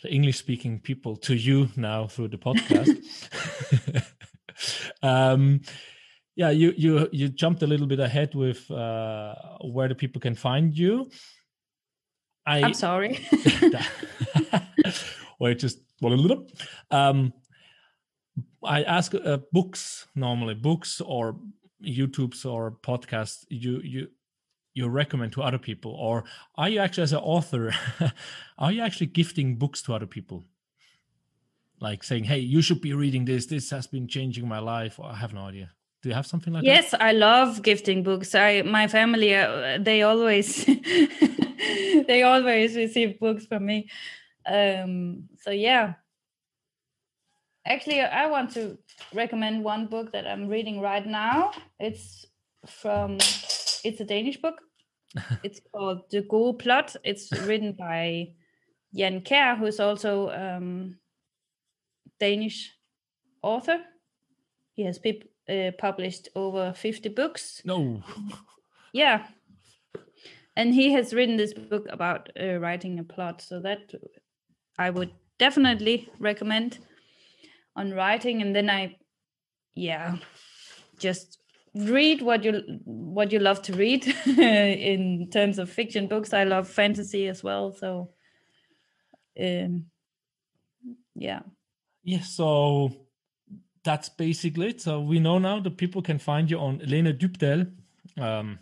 [0.04, 2.96] the English speaking people to you now through the podcast.
[5.04, 5.62] um,
[6.40, 10.36] yeah, you you you jumped a little bit ahead with uh, where the people can
[10.36, 11.10] find you.
[12.46, 13.20] I I'm sorry.
[15.40, 15.80] or it just
[16.92, 17.34] um
[18.64, 21.36] i ask uh, books normally books or
[21.84, 24.08] youtubes or podcasts you you
[24.74, 26.24] you recommend to other people or
[26.56, 27.74] are you actually as an author
[28.58, 30.44] are you actually gifting books to other people
[31.82, 35.06] like saying hey you should be reading this this has been changing my life or
[35.06, 35.70] i have no idea
[36.02, 38.34] do you have something like that yes, I love gifting books.
[38.34, 40.66] I my family uh, they always
[42.08, 43.90] they always receive books from me.
[44.46, 45.94] Um, so yeah.
[47.66, 48.78] Actually, I want to
[49.14, 51.52] recommend one book that I'm reading right now.
[51.80, 52.26] It's
[52.66, 53.18] from
[53.84, 54.56] it's a Danish book.
[55.44, 56.96] it's called Det Gode Plot.
[57.04, 58.30] It's written by
[58.96, 60.98] Jan Kjær, who's also um,
[62.20, 62.72] Danish
[63.42, 63.80] author.
[64.76, 67.62] He has peop uh, published over 50 books.
[67.66, 68.04] no
[68.94, 69.26] Yeah.
[70.56, 73.42] And he has written this book about uh, writing a plot.
[73.42, 73.94] So that
[74.78, 76.80] I would definitely recommend
[77.76, 78.42] on writing.
[78.42, 78.98] And then I,
[79.74, 80.18] yeah,
[80.98, 81.40] just
[81.76, 86.34] read what you what you love to read in terms of fiction books.
[86.34, 87.72] I love fantasy as well.
[87.72, 88.10] So,
[89.40, 89.86] um,
[91.16, 91.42] yeah.
[92.04, 92.92] Yeah, so
[93.84, 94.82] that's basically it.
[94.82, 97.72] So we know now that people can find you on Lene Dybdahl.
[98.20, 98.60] Um,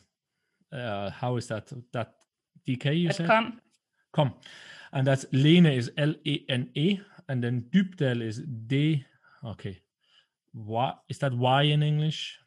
[0.72, 1.72] uh, how is that?
[1.94, 2.14] That
[2.68, 3.28] DK you Dot said?
[3.28, 3.62] com.
[4.14, 4.34] Com.
[4.94, 9.06] And that's Lene is L E N E, and then Dybdahl is D.
[9.46, 9.82] Okay.
[10.54, 12.40] What is that Y in English?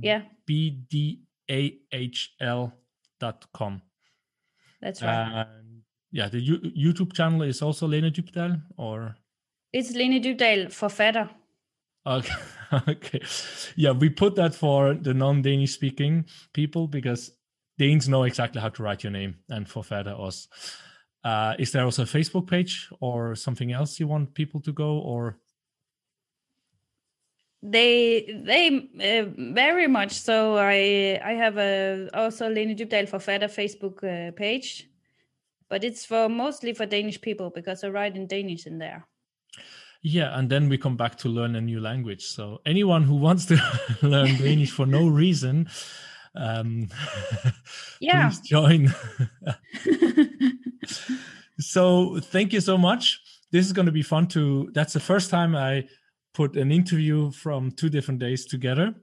[0.00, 1.20] Yeah, B D
[1.50, 2.72] A H L
[3.18, 3.80] dot com.
[4.80, 5.46] that's right.
[5.46, 9.16] And yeah, the U- YouTube channel is also Lene Dybdahl, or
[9.72, 11.30] it's Lene Dybdahl, forfatter.
[12.88, 13.20] Okay.
[13.76, 17.30] Yeah, we put that for the non-Danish speaking people because
[17.78, 20.48] Danes know exactly how to write your name and forfatter us.
[21.22, 24.98] Uh, is there also a Facebook page or something else you want people to go
[24.98, 25.38] or
[27.62, 28.68] they they
[29.00, 34.30] uh, very much so i i have a also Lena Lene for forfatter facebook uh,
[34.32, 34.88] page
[35.68, 39.06] but it's for mostly for danish people because i write in danish in there
[40.08, 42.24] yeah, and then we come back to learn a new language.
[42.24, 43.60] So anyone who wants to
[44.02, 45.68] learn Danish for no reason,
[46.36, 46.88] um,
[48.00, 48.28] Yeah.
[48.28, 48.94] please join.
[51.58, 53.20] so thank you so much.
[53.50, 54.70] This is going to be fun to.
[54.72, 55.88] That's the first time I
[56.34, 58.94] put an interview from two different days together.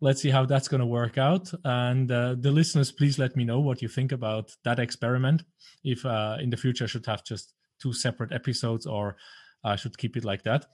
[0.00, 1.48] Let's see how that's going to work out.
[1.64, 5.44] And uh, the listeners, please let me know what you think about that experiment.
[5.84, 9.16] If uh, in the future I should have just two separate episodes or
[9.64, 10.66] I should keep it like that.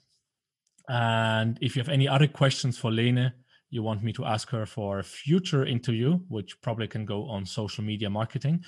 [0.89, 3.33] And if you have any other questions for Lene,
[3.71, 7.45] you want me to ask her for a future interview, which probably can go on
[7.45, 8.65] social media marketing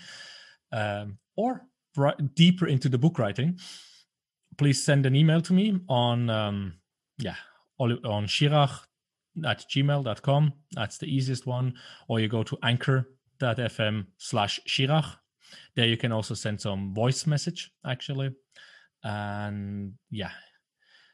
[0.72, 3.58] um, or bri- deeper into the book writing,
[4.56, 6.74] please send an email to me on, um,
[7.18, 7.36] yeah,
[7.78, 8.70] on schirach
[9.44, 10.52] at gmail.com.
[10.72, 11.74] That's the easiest one.
[12.08, 15.04] Or you go to anchor.fm slash schirach.
[15.76, 18.30] There you can also send some voice message, actually.
[19.04, 20.30] And yeah,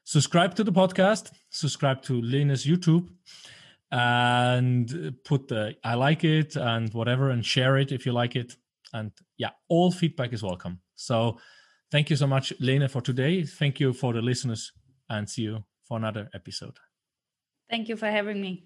[0.05, 3.09] subscribe to the podcast, subscribe to Lene's YouTube,
[3.91, 8.57] and put the I like it and whatever, and share it if you like it.
[8.93, 10.81] And yeah, all feedback is welcome.
[10.95, 11.39] So
[11.91, 13.45] thank you so much, Lena, for today.
[13.45, 14.73] Thank you for the listeners,
[15.09, 16.79] and see you for another episode.
[17.71, 18.65] thank you for having me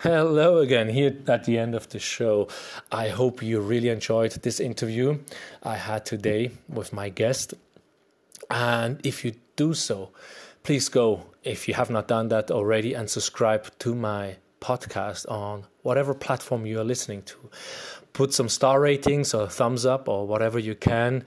[0.00, 2.48] Hello again, here at the end of the show.
[2.92, 5.20] I hope you really enjoyed this interview
[5.62, 7.54] I had today with my guest.
[8.50, 10.10] And if you do so,
[10.64, 15.64] please go, if you have not done that already, and subscribe to my podcast on
[15.80, 17.48] whatever platform you are listening to.
[18.12, 21.24] Put some star ratings or thumbs up or whatever you can,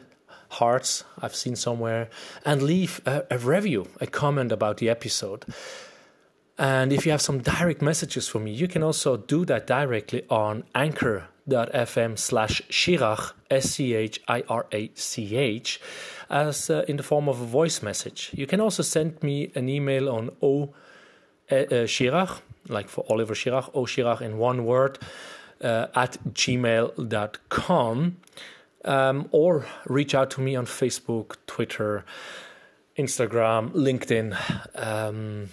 [0.49, 2.07] hearts I've seen somewhere,
[2.45, 5.43] and leave a, a review, a comment about the episode.
[6.59, 10.25] And if you have some direct messages for me, you can also do that directly
[10.29, 14.19] on anchor.fm slash Schirach, S-C-H-I-R-A-C-H,
[16.29, 18.31] as uh, in the form of a voice message.
[18.33, 20.73] You can also send me an email on o
[21.49, 24.99] uh, Schirach, like for Oliver Schirach, o Schirach in one word,
[25.63, 28.17] uh, at gmail.com.
[28.85, 32.03] Um, or reach out to me on Facebook, Twitter,
[32.97, 34.35] Instagram, LinkedIn.
[34.75, 35.49] Um,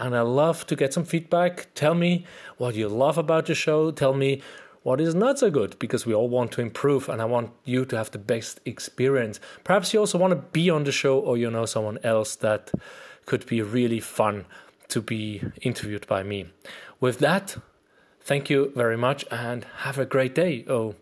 [0.00, 1.68] and I love to get some feedback.
[1.74, 2.24] Tell me
[2.56, 3.90] what you love about the show.
[3.90, 4.40] Tell me
[4.82, 7.84] what is not so good because we all want to improve and I want you
[7.84, 9.38] to have the best experience.
[9.62, 12.72] Perhaps you also want to be on the show or you know someone else that
[13.26, 14.46] could be really fun
[14.88, 16.46] to be interviewed by me.
[16.98, 17.58] With that,
[18.22, 20.64] thank you very much and have a great day.
[20.66, 20.94] Oh,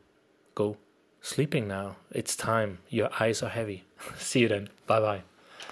[0.57, 0.77] go
[1.23, 1.97] sleeping now.
[2.11, 2.79] It's time.
[2.89, 3.85] Your eyes are heavy.
[4.19, 4.71] See you then.
[4.89, 5.23] Bye bye.